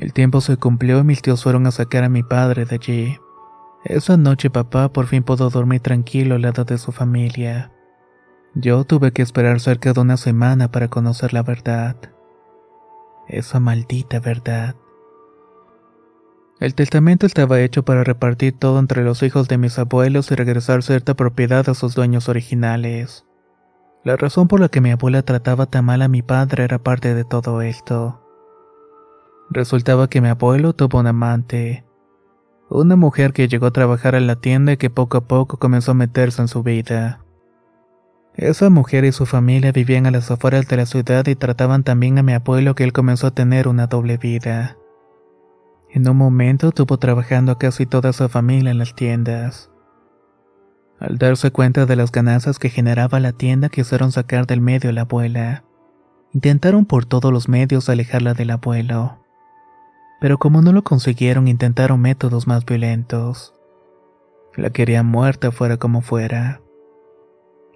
El 0.00 0.14
tiempo 0.14 0.40
se 0.40 0.56
cumplió 0.56 1.00
y 1.00 1.04
mis 1.04 1.20
tíos 1.20 1.42
fueron 1.42 1.66
a 1.66 1.70
sacar 1.72 2.04
a 2.04 2.08
mi 2.08 2.22
padre 2.22 2.64
de 2.64 2.76
allí. 2.76 3.18
Esa 3.84 4.16
noche 4.16 4.48
papá 4.48 4.90
por 4.90 5.06
fin 5.06 5.22
pudo 5.22 5.50
dormir 5.50 5.82
tranquilo 5.82 6.36
al 6.36 6.42
lado 6.42 6.64
de 6.64 6.78
su 6.78 6.90
familia. 6.90 7.70
Yo 8.54 8.84
tuve 8.84 9.12
que 9.12 9.20
esperar 9.20 9.60
cerca 9.60 9.92
de 9.92 10.00
una 10.00 10.16
semana 10.16 10.70
para 10.70 10.88
conocer 10.88 11.34
la 11.34 11.42
verdad. 11.42 11.96
Esa 13.28 13.60
maldita 13.60 14.20
verdad. 14.20 14.74
El 16.60 16.74
testamento 16.74 17.26
estaba 17.26 17.60
hecho 17.60 17.84
para 17.84 18.02
repartir 18.02 18.58
todo 18.58 18.78
entre 18.78 19.04
los 19.04 19.22
hijos 19.22 19.48
de 19.48 19.58
mis 19.58 19.78
abuelos 19.78 20.30
y 20.30 20.34
regresar 20.34 20.82
cierta 20.82 21.12
propiedad 21.12 21.68
a 21.68 21.74
sus 21.74 21.94
dueños 21.94 22.30
originales. 22.30 23.26
La 24.02 24.16
razón 24.16 24.48
por 24.48 24.60
la 24.60 24.70
que 24.70 24.80
mi 24.80 24.92
abuela 24.92 25.20
trataba 25.24 25.66
tan 25.66 25.84
mal 25.84 26.00
a 26.00 26.08
mi 26.08 26.22
padre 26.22 26.64
era 26.64 26.78
parte 26.78 27.14
de 27.14 27.24
todo 27.24 27.60
esto. 27.60 28.29
Resultaba 29.50 30.08
que 30.08 30.20
mi 30.20 30.28
abuelo 30.28 30.74
tuvo 30.74 31.00
un 31.00 31.08
amante, 31.08 31.84
una 32.68 32.94
mujer 32.94 33.32
que 33.32 33.48
llegó 33.48 33.66
a 33.66 33.72
trabajar 33.72 34.14
en 34.14 34.28
la 34.28 34.36
tienda 34.36 34.72
y 34.72 34.76
que 34.76 34.90
poco 34.90 35.18
a 35.18 35.26
poco 35.26 35.58
comenzó 35.58 35.90
a 35.90 35.94
meterse 35.94 36.40
en 36.40 36.46
su 36.46 36.62
vida. 36.62 37.24
Esa 38.36 38.70
mujer 38.70 39.04
y 39.04 39.10
su 39.10 39.26
familia 39.26 39.72
vivían 39.72 40.06
a 40.06 40.12
las 40.12 40.30
afueras 40.30 40.68
de 40.68 40.76
la 40.76 40.86
ciudad 40.86 41.26
y 41.26 41.34
trataban 41.34 41.82
también 41.82 42.16
a 42.18 42.22
mi 42.22 42.32
abuelo 42.32 42.76
que 42.76 42.84
él 42.84 42.92
comenzó 42.92 43.26
a 43.26 43.34
tener 43.34 43.66
una 43.66 43.88
doble 43.88 44.18
vida. 44.18 44.76
En 45.90 46.08
un 46.08 46.16
momento 46.16 46.70
tuvo 46.70 46.98
trabajando 46.98 47.50
a 47.50 47.58
casi 47.58 47.86
toda 47.86 48.12
su 48.12 48.28
familia 48.28 48.70
en 48.70 48.78
las 48.78 48.94
tiendas. 48.94 49.72
Al 51.00 51.18
darse 51.18 51.50
cuenta 51.50 51.86
de 51.86 51.96
las 51.96 52.12
ganancias 52.12 52.60
que 52.60 52.68
generaba 52.68 53.18
la 53.18 53.32
tienda, 53.32 53.68
quisieron 53.68 54.12
sacar 54.12 54.46
del 54.46 54.60
medio 54.60 54.90
a 54.90 54.92
la 54.92 55.00
abuela. 55.00 55.64
Intentaron 56.32 56.84
por 56.84 57.04
todos 57.04 57.32
los 57.32 57.48
medios 57.48 57.88
alejarla 57.88 58.34
del 58.34 58.50
abuelo. 58.50 59.18
Pero 60.20 60.38
como 60.38 60.62
no 60.62 60.72
lo 60.72 60.84
consiguieron, 60.84 61.48
intentaron 61.48 62.00
métodos 62.00 62.46
más 62.46 62.64
violentos. 62.64 63.54
La 64.54 64.70
querían 64.70 65.06
muerta 65.06 65.50
fuera 65.50 65.78
como 65.78 66.02
fuera. 66.02 66.60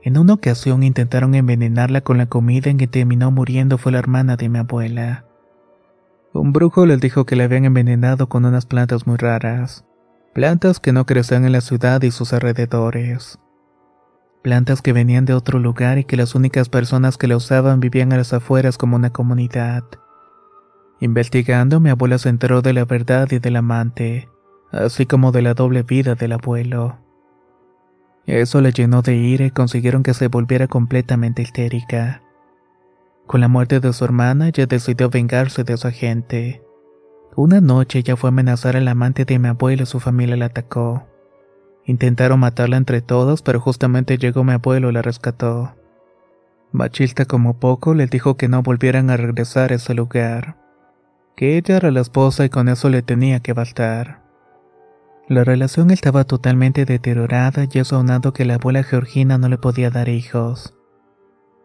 En 0.02 0.18
una 0.18 0.35
ocasión 0.35 0.83
intentaron 0.83 1.35
envenenarla 1.35 2.02
con 2.02 2.18
la 2.18 2.26
comida 2.26 2.68
en 2.68 2.76
que 2.76 2.87
terminó 2.87 3.30
muriendo 3.30 3.78
fue 3.78 3.92
la 3.92 3.98
hermana 3.98 4.37
de 4.37 4.50
mi 4.50 4.59
abuela. 4.59 5.24
Un 6.35 6.52
brujo 6.52 6.85
les 6.85 7.00
dijo 7.00 7.24
que 7.24 7.37
la 7.37 7.44
habían 7.44 7.64
envenenado 7.64 8.28
con 8.28 8.44
unas 8.44 8.66
plantas 8.66 9.07
muy 9.07 9.16
raras, 9.16 9.87
plantas 10.35 10.80
que 10.80 10.92
no 10.92 11.07
crecían 11.07 11.46
en 11.46 11.52
la 11.52 11.62
ciudad 11.62 12.02
y 12.02 12.11
sus 12.11 12.35
alrededores. 12.35 13.38
Plantas 14.42 14.83
que 14.83 14.92
venían 14.92 15.24
de 15.24 15.33
otro 15.33 15.59
lugar 15.59 15.96
y 15.96 16.04
que 16.04 16.18
las 16.18 16.35
únicas 16.35 16.68
personas 16.68 17.16
que 17.16 17.28
la 17.28 17.37
usaban 17.38 17.80
vivían 17.80 18.12
a 18.12 18.18
las 18.18 18.35
afueras 18.35 18.76
como 18.76 18.96
una 18.96 19.09
comunidad. 19.09 19.85
Investigando, 21.00 21.80
mi 21.80 21.90
abuela 21.90 22.18
se 22.18 22.28
enteró 22.28 22.62
de 22.62 22.72
la 22.72 22.85
verdad 22.85 23.28
y 23.30 23.38
del 23.38 23.57
amante, 23.57 24.28
así 24.70 25.07
como 25.07 25.33
de 25.33 25.42
la 25.42 25.54
doble 25.54 25.83
vida 25.83 26.14
del 26.14 26.33
abuelo. 26.33 26.98
Eso 28.26 28.61
le 28.61 28.72
llenó 28.72 29.02
de 29.02 29.16
ira 29.16 29.44
y 29.44 29.50
consiguieron 29.50 30.02
que 30.02 30.14
se 30.14 30.28
volviera 30.28 30.66
completamente 30.66 31.42
histérica. 31.42 32.22
Con 33.26 33.40
la 33.40 33.48
muerte 33.48 33.80
de 33.80 33.92
su 33.92 34.04
hermana, 34.04 34.48
ella 34.48 34.66
decidió 34.66 35.11
vengarse 35.11 35.64
de 35.64 35.76
su 35.76 35.88
agente. 35.88 36.62
Una 37.37 37.61
noche 37.61 37.98
ella 37.98 38.16
fue 38.16 38.28
a 38.28 38.33
amenazar 38.33 38.76
al 38.76 38.88
amante 38.88 39.24
de 39.24 39.38
mi 39.38 39.48
abuelo 39.48 39.83
y 39.83 39.87
su 39.87 40.00
familia 40.00 40.37
la 40.37 40.46
atacó. 40.46 41.07
Intentaron 41.85 42.40
matarla 42.40 42.76
entre 42.76 43.02
todos, 43.02 43.42
pero 43.42 43.61
justamente 43.61 44.16
llegó 44.16 44.44
mi 44.44 44.52
abuelo 44.52 44.88
y 44.88 44.92
la 44.92 45.02
rescató. 45.02 45.74
Machista 46.72 47.24
como 47.24 47.59
poco, 47.59 47.94
le 47.94 48.07
dijo 48.07 48.37
que 48.37 48.48
no 48.48 48.62
volvieran 48.62 49.11
a 49.11 49.16
regresar 49.16 49.72
a 49.72 49.76
ese 49.76 49.94
lugar. 49.94 50.63
Que 51.37 51.57
ella 51.57 51.77
era 51.77 51.90
la 51.90 52.01
esposa 52.01 52.44
y 52.44 52.49
con 52.49 52.68
eso 52.68 52.88
le 52.88 53.03
tenía 53.03 53.40
que 53.40 53.53
bastar. 53.53 54.23
La 55.29 55.42
relación 55.42 55.90
estaba 55.90 56.25
totalmente 56.25 56.85
deteriorada 56.85 57.66
y 57.70 57.79
eso 57.79 57.97
aunado 57.97 58.33
que 58.33 58.44
la 58.44 58.55
abuela 58.55 58.83
Georgina 58.83 59.38
no 59.38 59.49
le 59.49 59.57
podía 59.57 59.90
dar 59.90 60.09
hijos. 60.09 60.75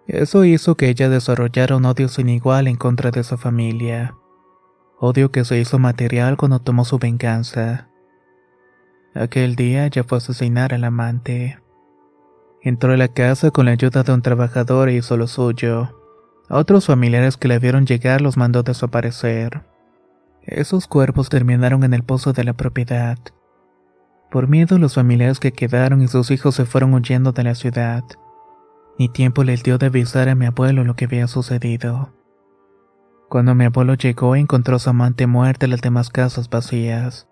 Eso 0.08 0.44
hizo 0.46 0.76
que 0.76 0.90
ella 0.90 1.10
desarrollara 1.10 1.76
un 1.76 1.86
odio 1.86 2.08
sin 2.08 2.30
igual 2.30 2.68
en 2.68 2.78
contra 2.78 3.12
de 3.12 3.24
su 3.24 3.38
familia. 3.38 4.16
Odio 4.98 5.32
que 5.32 5.46
se 5.46 5.60
hizo 5.60 5.78
material 5.78 6.36
cuando 6.36 6.60
tomó 6.60 6.84
su 6.84 6.98
venganza. 6.98 7.90
Aquel 9.14 9.56
día 9.56 9.88
ya 9.88 10.04
fue 10.04 10.18
a 10.18 10.20
asesinar 10.20 10.74
al 10.74 10.84
amante. 10.84 11.60
Entró 12.62 12.94
a 12.94 12.98
la 12.98 13.10
casa 13.10 13.52
con 13.52 13.66
la 13.66 13.72
ayuda 13.72 14.04
de 14.04 14.14
un 14.14 14.22
trabajador 14.22 14.90
e 14.90 14.96
hizo 14.96 15.16
lo 15.16 15.28
suyo. 15.28 15.99
Otros 16.50 16.88
familiares 16.88 17.38
que 17.38 17.48
la 17.48 17.60
vieron 17.60 17.86
llegar 17.86 18.22
los 18.22 18.36
mandó 18.36 18.64
desaparecer. 18.64 19.62
Esos 20.42 20.88
cuerpos 20.88 21.30
terminaron 21.30 21.84
en 21.84 21.94
el 21.94 22.04
pozo 22.04 22.34
de 22.34 22.44
la 22.44 22.54
propiedad. 22.54 23.20
Por 24.32 24.48
miedo 24.48 24.80
los 24.80 24.96
familiares 24.96 25.40
que 25.40 25.52
quedaron 25.52 26.02
y 26.02 26.08
sus 26.08 26.32
hijos 26.32 26.56
se 26.56 26.66
fueron 26.66 26.96
huyendo 26.96 27.34
de 27.34 27.44
la 27.44 27.54
ciudad. 27.54 28.04
Ni 28.98 29.10
tiempo 29.10 29.44
les 29.44 29.62
dio 29.62 29.78
de 29.78 29.88
avisar 29.88 30.28
a 30.28 30.34
mi 30.34 30.48
abuelo 30.48 30.84
lo 30.84 30.96
que 30.96 31.06
había 31.06 31.28
sucedido. 31.28 32.14
Cuando 33.30 33.54
mi 33.54 33.66
abuelo 33.66 33.94
llegó 33.94 34.36
encontró 34.36 34.78
a 34.78 34.80
su 34.80 34.90
amante 34.90 35.28
muerta 35.28 35.68
y 35.68 35.70
las 35.70 35.82
demás 35.82 36.10
casas 36.10 36.50
vacías. 36.50 37.28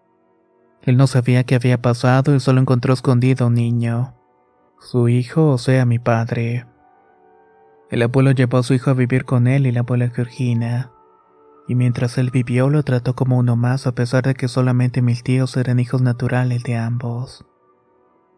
Él 0.84 0.95
no 0.95 1.08
sabía 1.08 1.43
qué 1.43 1.56
había 1.56 1.82
pasado 1.82 2.36
y 2.36 2.39
solo 2.39 2.62
encontró 2.62 2.93
escondido 2.93 3.45
a 3.45 3.47
un 3.47 3.56
niño. 3.56 4.13
Su 4.80 5.10
hijo, 5.10 5.49
o 5.49 5.58
sea, 5.58 5.86
mi 5.86 5.97
padre. 5.97 6.67
El 7.89 8.02
abuelo 8.02 8.32
llevó 8.32 8.58
a 8.58 8.63
su 8.63 8.73
hijo 8.73 8.89
a 8.89 8.93
vivir 8.93 9.26
con 9.26 9.47
él 9.47 9.65
y 9.65 9.71
la 9.71 9.82
abuela 9.82 10.10
Georgina 10.10 10.91
y 11.67 11.76
mientras 11.76 12.17
él 12.17 12.32
vivió 12.32 12.69
lo 12.69 12.84
trató 12.84 13.13
como 13.13 13.38
uno 13.38 13.56
más 13.56 13.88
a 13.88 13.91
pesar 13.91 14.23
de 14.23 14.36
que 14.36 14.47
solamente 14.47 15.02
mis 15.02 15.21
tíos 15.21 15.58
eran 15.58 15.80
hijos 15.80 16.02
naturales 16.02 16.63
de 16.63 16.78
ambos. 16.78 17.45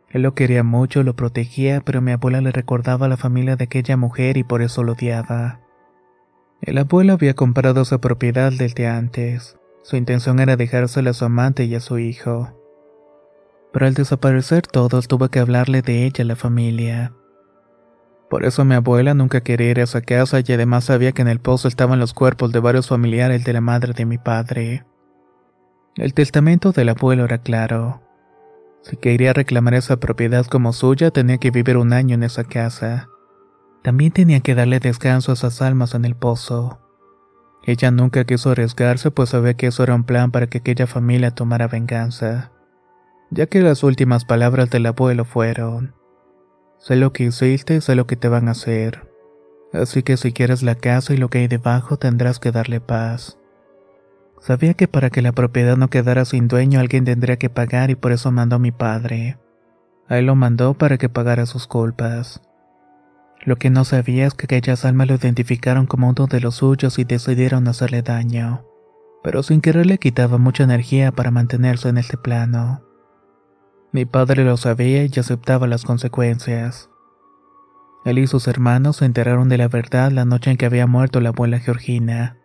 Él 0.09 0.23
lo 0.23 0.33
quería 0.33 0.63
mucho, 0.63 1.03
lo 1.03 1.15
protegía, 1.15 1.81
pero 1.81 2.01
mi 2.01 2.11
abuela 2.11 2.41
le 2.41 2.51
recordaba 2.51 3.05
a 3.05 3.09
la 3.09 3.17
familia 3.17 3.55
de 3.55 3.65
aquella 3.65 3.95
mujer 3.95 4.37
y 4.37 4.43
por 4.43 4.63
eso 4.63 4.83
lo 4.83 4.93
odiaba. 4.93 5.59
El 6.61 6.79
abuelo 6.79 7.13
había 7.13 7.35
comprado 7.35 7.81
esa 7.81 8.01
propiedad 8.01 8.51
desde 8.51 8.87
antes. 8.87 9.57
Su 9.83 9.97
intención 9.97 10.39
era 10.39 10.55
dejársela 10.55 11.11
a 11.11 11.13
su 11.13 11.25
amante 11.25 11.65
y 11.65 11.75
a 11.75 11.79
su 11.79 11.99
hijo. 11.99 12.49
Pero 13.71 13.85
al 13.85 13.93
desaparecer 13.93 14.65
todos 14.65 15.07
tuvo 15.07 15.29
que 15.29 15.37
hablarle 15.37 15.83
de 15.83 16.05
ella 16.05 16.23
a 16.23 16.27
la 16.27 16.35
familia. 16.35 17.13
Por 18.29 18.45
eso 18.45 18.63
mi 18.63 18.75
abuela 18.75 19.13
nunca 19.13 19.41
quería 19.41 19.71
ir 19.71 19.79
a 19.79 19.83
esa 19.83 20.01
casa 20.01 20.39
y 20.45 20.53
además 20.53 20.85
sabía 20.85 21.11
que 21.11 21.23
en 21.23 21.27
el 21.27 21.39
pozo 21.39 21.67
estaban 21.67 21.99
los 21.99 22.13
cuerpos 22.13 22.51
de 22.51 22.59
varios 22.59 22.87
familiares 22.87 23.43
de 23.43 23.53
la 23.53 23.61
madre 23.61 23.93
de 23.93 24.05
mi 24.05 24.17
padre. 24.17 24.85
El 25.95 26.13
testamento 26.13 26.71
del 26.71 26.89
abuelo 26.89 27.25
era 27.25 27.39
claro. 27.39 28.01
Si 28.83 28.97
quería 28.97 29.33
reclamar 29.33 29.73
esa 29.73 29.97
propiedad 29.97 30.45
como 30.45 30.73
suya, 30.73 31.11
tenía 31.11 31.39
que 31.39 31.51
vivir 31.51 31.77
un 31.77 31.91
año 31.91 32.15
en 32.15 32.23
esa 32.23 32.43
casa. 32.43 33.09
También 33.83 34.11
tenía 34.11 34.39
que 34.41 34.55
darle 34.55 34.79
descanso 34.79 35.31
a 35.31 35.33
esas 35.33 35.61
almas 35.61 35.95
en 35.95 36.05
el 36.05 36.15
pozo. 36.15 36.79
Ella 37.63 37.91
nunca 37.91 38.23
quiso 38.23 38.51
arriesgarse, 38.51 39.11
pues 39.11 39.29
sabía 39.29 39.55
que 39.55 39.67
eso 39.67 39.83
era 39.83 39.95
un 39.95 40.03
plan 40.03 40.31
para 40.31 40.47
que 40.47 40.59
aquella 40.59 40.87
familia 40.87 41.31
tomara 41.31 41.67
venganza, 41.67 42.51
ya 43.31 43.47
que 43.47 43.61
las 43.61 43.83
últimas 43.83 44.23
palabras 44.23 44.69
del 44.69 44.85
abuelo 44.85 45.25
fueron, 45.25 45.93
Sé 46.79 46.95
lo 46.95 47.11
que 47.11 47.25
hiciste, 47.25 47.81
sé 47.81 47.95
lo 47.95 48.07
que 48.07 48.15
te 48.15 48.29
van 48.29 48.47
a 48.47 48.51
hacer. 48.51 49.09
Así 49.73 50.01
que 50.01 50.17
si 50.17 50.31
quieres 50.31 50.63
la 50.63 50.75
casa 50.75 51.13
y 51.13 51.17
lo 51.17 51.29
que 51.29 51.39
hay 51.39 51.47
debajo 51.47 51.97
tendrás 51.97 52.39
que 52.39 52.51
darle 52.51 52.79
paz. 52.79 53.37
Sabía 54.39 54.73
que 54.73 54.87
para 54.87 55.09
que 55.09 55.21
la 55.21 55.33
propiedad 55.33 55.75
no 55.75 55.89
quedara 55.89 56.23
sin 56.23 56.47
dueño 56.47 56.79
alguien 56.79 57.03
tendría 57.03 57.37
que 57.37 57.49
pagar 57.49 57.89
y 57.89 57.95
por 57.95 58.13
eso 58.13 58.31
mandó 58.31 58.55
a 58.55 58.59
mi 58.59 58.71
padre. 58.71 59.37
A 60.07 60.17
él 60.17 60.25
lo 60.25 60.35
mandó 60.35 60.73
para 60.73 60.97
que 60.97 61.09
pagara 61.09 61.45
sus 61.45 61.67
culpas. 61.67 62.41
Lo 63.41 63.57
que 63.57 63.69
no 63.69 63.83
sabía 63.83 64.25
es 64.25 64.33
que 64.33 64.45
aquellas 64.45 64.85
almas 64.85 65.07
lo 65.07 65.15
identificaron 65.15 65.85
como 65.85 66.09
uno 66.09 66.27
de 66.27 66.39
los 66.39 66.55
suyos 66.55 66.97
y 66.97 67.03
decidieron 67.03 67.67
hacerle 67.67 68.01
daño, 68.01 68.65
pero 69.23 69.43
sin 69.43 69.61
querer 69.61 69.85
le 69.85 69.97
quitaba 69.97 70.37
mucha 70.37 70.63
energía 70.63 71.11
para 71.11 71.31
mantenerse 71.31 71.89
en 71.89 71.97
este 71.97 72.17
plano. 72.17 72.88
Mi 73.91 74.05
padre 74.05 74.43
lo 74.43 74.55
sabía 74.55 75.03
y 75.03 75.19
aceptaba 75.19 75.65
las 75.65 75.83
consecuencias. 75.83 76.91
Él 78.05 78.19
y 78.19 78.27
sus 78.27 78.47
hermanos 78.47 78.97
se 78.97 79.05
enteraron 79.05 79.49
de 79.49 79.57
la 79.57 79.67
verdad 79.67 80.11
la 80.11 80.25
noche 80.25 80.51
en 80.51 80.57
que 80.57 80.67
había 80.67 80.85
muerto 80.85 81.19
la 81.21 81.29
abuela 81.29 81.59
Georgina. 81.59 82.37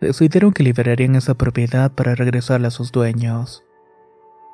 Decidieron 0.00 0.52
que 0.52 0.62
liberarían 0.62 1.16
esa 1.16 1.34
propiedad 1.34 1.92
para 1.92 2.14
regresarla 2.14 2.68
a 2.68 2.70
sus 2.70 2.92
dueños. 2.92 3.64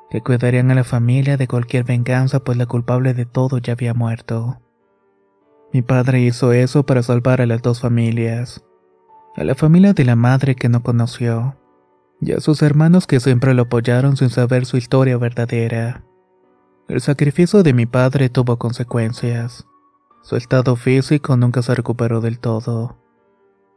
Que 0.09 0.21
cuidarían 0.21 0.71
a 0.71 0.75
la 0.75 0.83
familia 0.83 1.37
de 1.37 1.47
cualquier 1.47 1.83
venganza 1.83 2.39
pues 2.39 2.57
la 2.57 2.65
culpable 2.65 3.13
de 3.13 3.25
todo 3.25 3.59
ya 3.59 3.73
había 3.73 3.93
muerto. 3.93 4.59
Mi 5.71 5.83
padre 5.83 6.21
hizo 6.21 6.51
eso 6.51 6.85
para 6.85 7.03
salvar 7.03 7.41
a 7.41 7.45
las 7.45 7.61
dos 7.61 7.81
familias. 7.81 8.63
A 9.35 9.43
la 9.43 9.53
familia 9.53 9.93
de 9.93 10.03
la 10.03 10.15
madre 10.15 10.55
que 10.55 10.67
no 10.67 10.81
conoció 10.81 11.55
y 12.19 12.33
a 12.33 12.39
sus 12.39 12.61
hermanos 12.61 13.07
que 13.07 13.19
siempre 13.19 13.53
lo 13.53 13.63
apoyaron 13.63 14.17
sin 14.17 14.29
saber 14.29 14.65
su 14.65 14.77
historia 14.77 15.17
verdadera. 15.17 16.03
El 16.87 17.01
sacrificio 17.01 17.63
de 17.63 17.73
mi 17.73 17.85
padre 17.85 18.29
tuvo 18.29 18.57
consecuencias. 18.57 19.67
Su 20.23 20.35
estado 20.35 20.75
físico 20.75 21.37
nunca 21.37 21.61
se 21.61 21.75
recuperó 21.75 22.21
del 22.21 22.39
todo. 22.39 22.97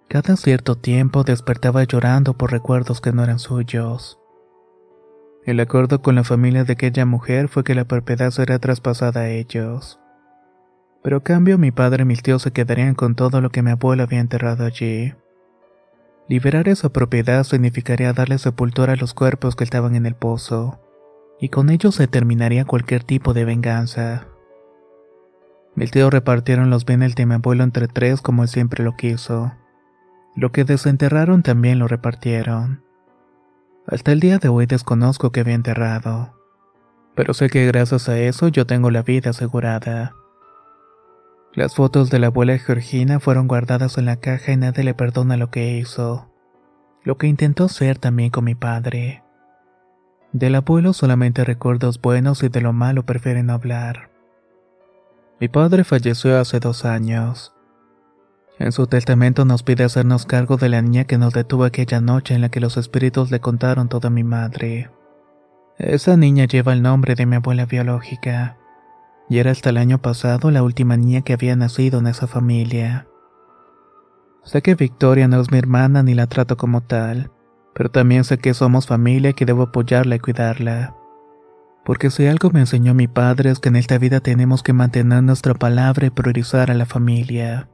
Cada 0.09 0.37
cierto 0.37 0.77
tiempo 0.77 1.23
despertaba 1.23 1.85
llorando 1.85 2.35
por 2.35 2.51
recuerdos 2.51 3.01
que 3.01 3.13
no 3.13 3.23
eran 3.23 3.39
suyos. 3.39 4.19
El 5.45 5.59
acuerdo 5.61 6.03
con 6.03 6.17
la 6.17 6.25
familia 6.25 6.65
de 6.65 6.73
aquella 6.73 7.07
mujer 7.07 7.49
fue 7.49 7.65
que 7.65 7.75
la 7.75 7.85
propiedad 7.85 8.31
será 8.31 8.59
traspasada 8.59 9.23
a 9.23 9.29
ellos. 9.31 10.01
Pero 11.03 11.19
a 11.19 11.23
cambio 11.23 11.59
mi 11.59 11.71
padre 11.71 12.03
y 12.03 12.07
mis 12.07 12.23
tíos 12.23 12.43
se 12.43 12.53
quedarían 12.53 12.95
con 12.95 13.15
todo 13.15 13.41
lo 13.41 13.51
que 13.51 13.63
mi 13.63 13.71
abuelo 13.71 14.03
había 14.03 14.21
enterrado 14.21 14.65
allí. 14.65 15.15
Liberar 16.31 16.69
esa 16.69 16.91
propiedad 16.91 17.43
significaría 17.43 18.13
darle 18.13 18.39
sepultura 18.39 18.93
a 18.93 18.97
los 18.97 19.15
cuerpos 19.15 19.57
que 19.57 19.65
estaban 19.65 19.97
en 19.97 20.07
el 20.07 20.15
pozo, 20.15 20.79
y 21.41 21.49
con 21.49 21.71
ello 21.71 21.91
se 21.91 22.07
terminaría 22.07 22.65
cualquier 22.65 23.03
tipo 23.03 23.35
de 23.35 23.45
venganza. 23.45 24.29
Mis 25.75 25.91
tíos 25.91 26.13
repartieron 26.13 26.71
los 26.71 26.85
bienes 26.85 27.17
de 27.17 27.27
mi 27.27 27.35
abuelo 27.35 27.65
entre 27.65 27.89
tres 27.89 28.21
como 28.21 28.45
él 28.45 28.49
siempre 28.49 28.85
lo 28.85 28.95
quiso. 28.95 29.55
Lo 30.37 30.53
que 30.53 30.63
desenterraron 30.63 31.43
también 31.43 31.81
lo 31.81 31.89
repartieron. 31.89 32.85
Hasta 33.89 34.13
el 34.13 34.21
día 34.21 34.39
de 34.39 34.51
hoy 34.51 34.67
desconozco 34.67 35.33
que 35.33 35.41
había 35.41 35.55
enterrado. 35.55 36.39
Pero 37.17 37.35
sé 37.35 37.51
que 37.51 37.67
gracias 37.67 38.09
a 38.09 38.17
eso 38.21 38.47
yo 38.47 38.69
tengo 38.69 38.93
la 38.93 39.03
vida 39.03 39.31
asegurada. 39.31 40.15
Las 41.53 41.75
fotos 41.75 42.11
de 42.11 42.21
la 42.21 42.29
abuela 42.29 42.57
Georgina 42.59 43.19
fueron 43.19 43.49
guardadas 43.49 43.99
en 43.99 44.05
la 44.05 44.17
caja 44.17 44.53
y 44.53 44.57
nadie 44.57 44.85
le 44.85 44.95
perdona 44.95 45.37
lo 45.37 45.51
que 45.51 45.77
hizo. 45.77 46.31
Lo 47.03 47.19
que 47.19 47.27
intentó 47.27 47.69
ser 47.69 47.99
también 47.99 48.31
con 48.31 48.45
mi 48.45 48.55
padre. 48.55 49.25
Del 50.33 50.55
abuelo 50.55 50.93
solamente 50.93 51.45
recuerdos 51.45 52.01
buenos 52.01 52.45
y 52.45 52.49
de 52.49 52.61
lo 52.61 52.73
malo 52.73 53.05
prefieren 53.05 53.51
hablar. 53.51 54.11
Mi 55.41 55.49
padre 55.49 55.83
falleció 55.83 56.39
hace 56.39 56.61
dos 56.61 56.85
años. 56.85 57.53
En 58.61 58.71
su 58.71 58.87
testamento 58.87 59.45
nos 59.45 59.65
pide 59.65 59.83
hacernos 59.83 60.27
cargo 60.27 60.57
de 60.57 60.69
la 60.69 60.83
niña 60.83 61.05
que 61.05 61.19
nos 61.19 61.33
detuvo 61.33 61.65
aquella 61.65 62.01
noche 62.01 62.35
en 62.35 62.43
la 62.43 62.51
que 62.51 62.61
los 62.61 62.77
espíritus 62.77 63.33
le 63.33 63.41
contaron 63.41 63.89
todo 63.89 64.07
a 64.07 64.11
mi 64.11 64.23
madre. 64.23 64.91
Esa 65.79 66.17
niña 66.17 66.45
lleva 66.45 66.75
el 66.75 66.83
nombre 66.83 67.15
de 67.15 67.27
mi 67.27 67.37
abuela 67.37 67.65
biológica, 67.65 68.59
y 69.31 69.39
era 69.39 69.51
hasta 69.53 69.71
el 69.71 69.79
año 69.79 70.03
pasado 70.03 70.51
la 70.51 70.63
última 70.63 70.99
niña 70.99 71.23
que 71.23 71.33
había 71.33 71.57
nacido 71.57 72.01
en 72.01 72.09
esa 72.09 72.27
familia. 72.27 73.07
Sé 74.45 74.61
que 74.61 74.75
Victoria 74.75 75.27
no 75.27 75.41
es 75.41 75.51
mi 75.51 75.57
hermana 75.57 76.03
ni 76.03 76.13
la 76.13 76.27
trato 76.27 76.59
como 76.59 76.83
tal, 76.83 77.31
pero 77.73 77.91
también 77.91 78.25
sé 78.25 78.37
que 78.37 78.53
somos 78.53 78.87
familia 78.87 79.31
y 79.31 79.35
que 79.35 79.47
debo 79.47 79.63
apoyarla 79.63 80.17
y 80.17 80.19
cuidarla. 80.19 80.95
Porque 81.87 82.11
si 82.11 82.27
algo 82.27 82.51
me 82.51 82.61
enseñó 82.61 82.93
mi 82.93 83.09
padre 83.09 83.51
es 83.51 83.59
que 83.59 83.71
en 83.71 83.77
esta 83.77 83.97
vida 83.97 84.21
tenemos 84.21 84.63
que 84.63 84.75
mantener 84.75 85.23
nuestra 85.23 85.55
palabra 85.55 86.07
y 86.07 86.11
priorizar 86.11 86.71
a 86.71 86.75
la 86.75 86.85
familia 86.85 87.71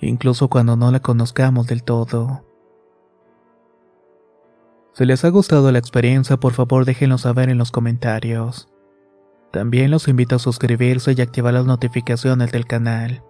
incluso 0.00 0.48
cuando 0.48 0.76
no 0.76 0.90
la 0.90 1.00
conozcamos 1.00 1.66
del 1.66 1.82
todo. 1.82 2.44
Si 4.92 5.04
les 5.04 5.24
ha 5.24 5.28
gustado 5.28 5.70
la 5.72 5.78
experiencia, 5.78 6.38
por 6.38 6.52
favor 6.52 6.84
déjenlo 6.84 7.18
saber 7.18 7.50
en 7.50 7.58
los 7.58 7.70
comentarios. 7.70 8.68
También 9.56 9.90
los 9.90 10.06
invito 10.06 10.36
a 10.36 10.38
suscribirse 10.38 11.14
y 11.16 11.22
activar 11.22 11.54
las 11.54 11.64
notificaciones 11.64 12.52
del 12.52 12.66
canal, 12.66 13.22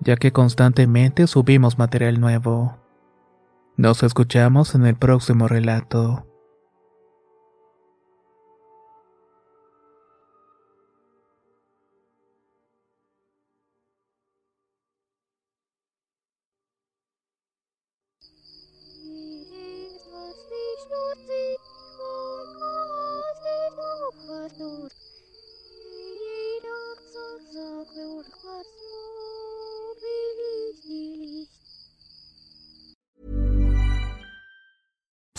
ya 0.00 0.16
que 0.16 0.32
constantemente 0.32 1.28
subimos 1.28 1.78
material 1.78 2.18
nuevo. 2.18 2.76
Nos 3.76 4.02
escuchamos 4.02 4.74
en 4.74 4.84
el 4.84 4.96
próximo 4.96 5.46
relato. 5.46 6.26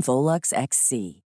Volux 0.00 0.52
XC. 0.52 1.21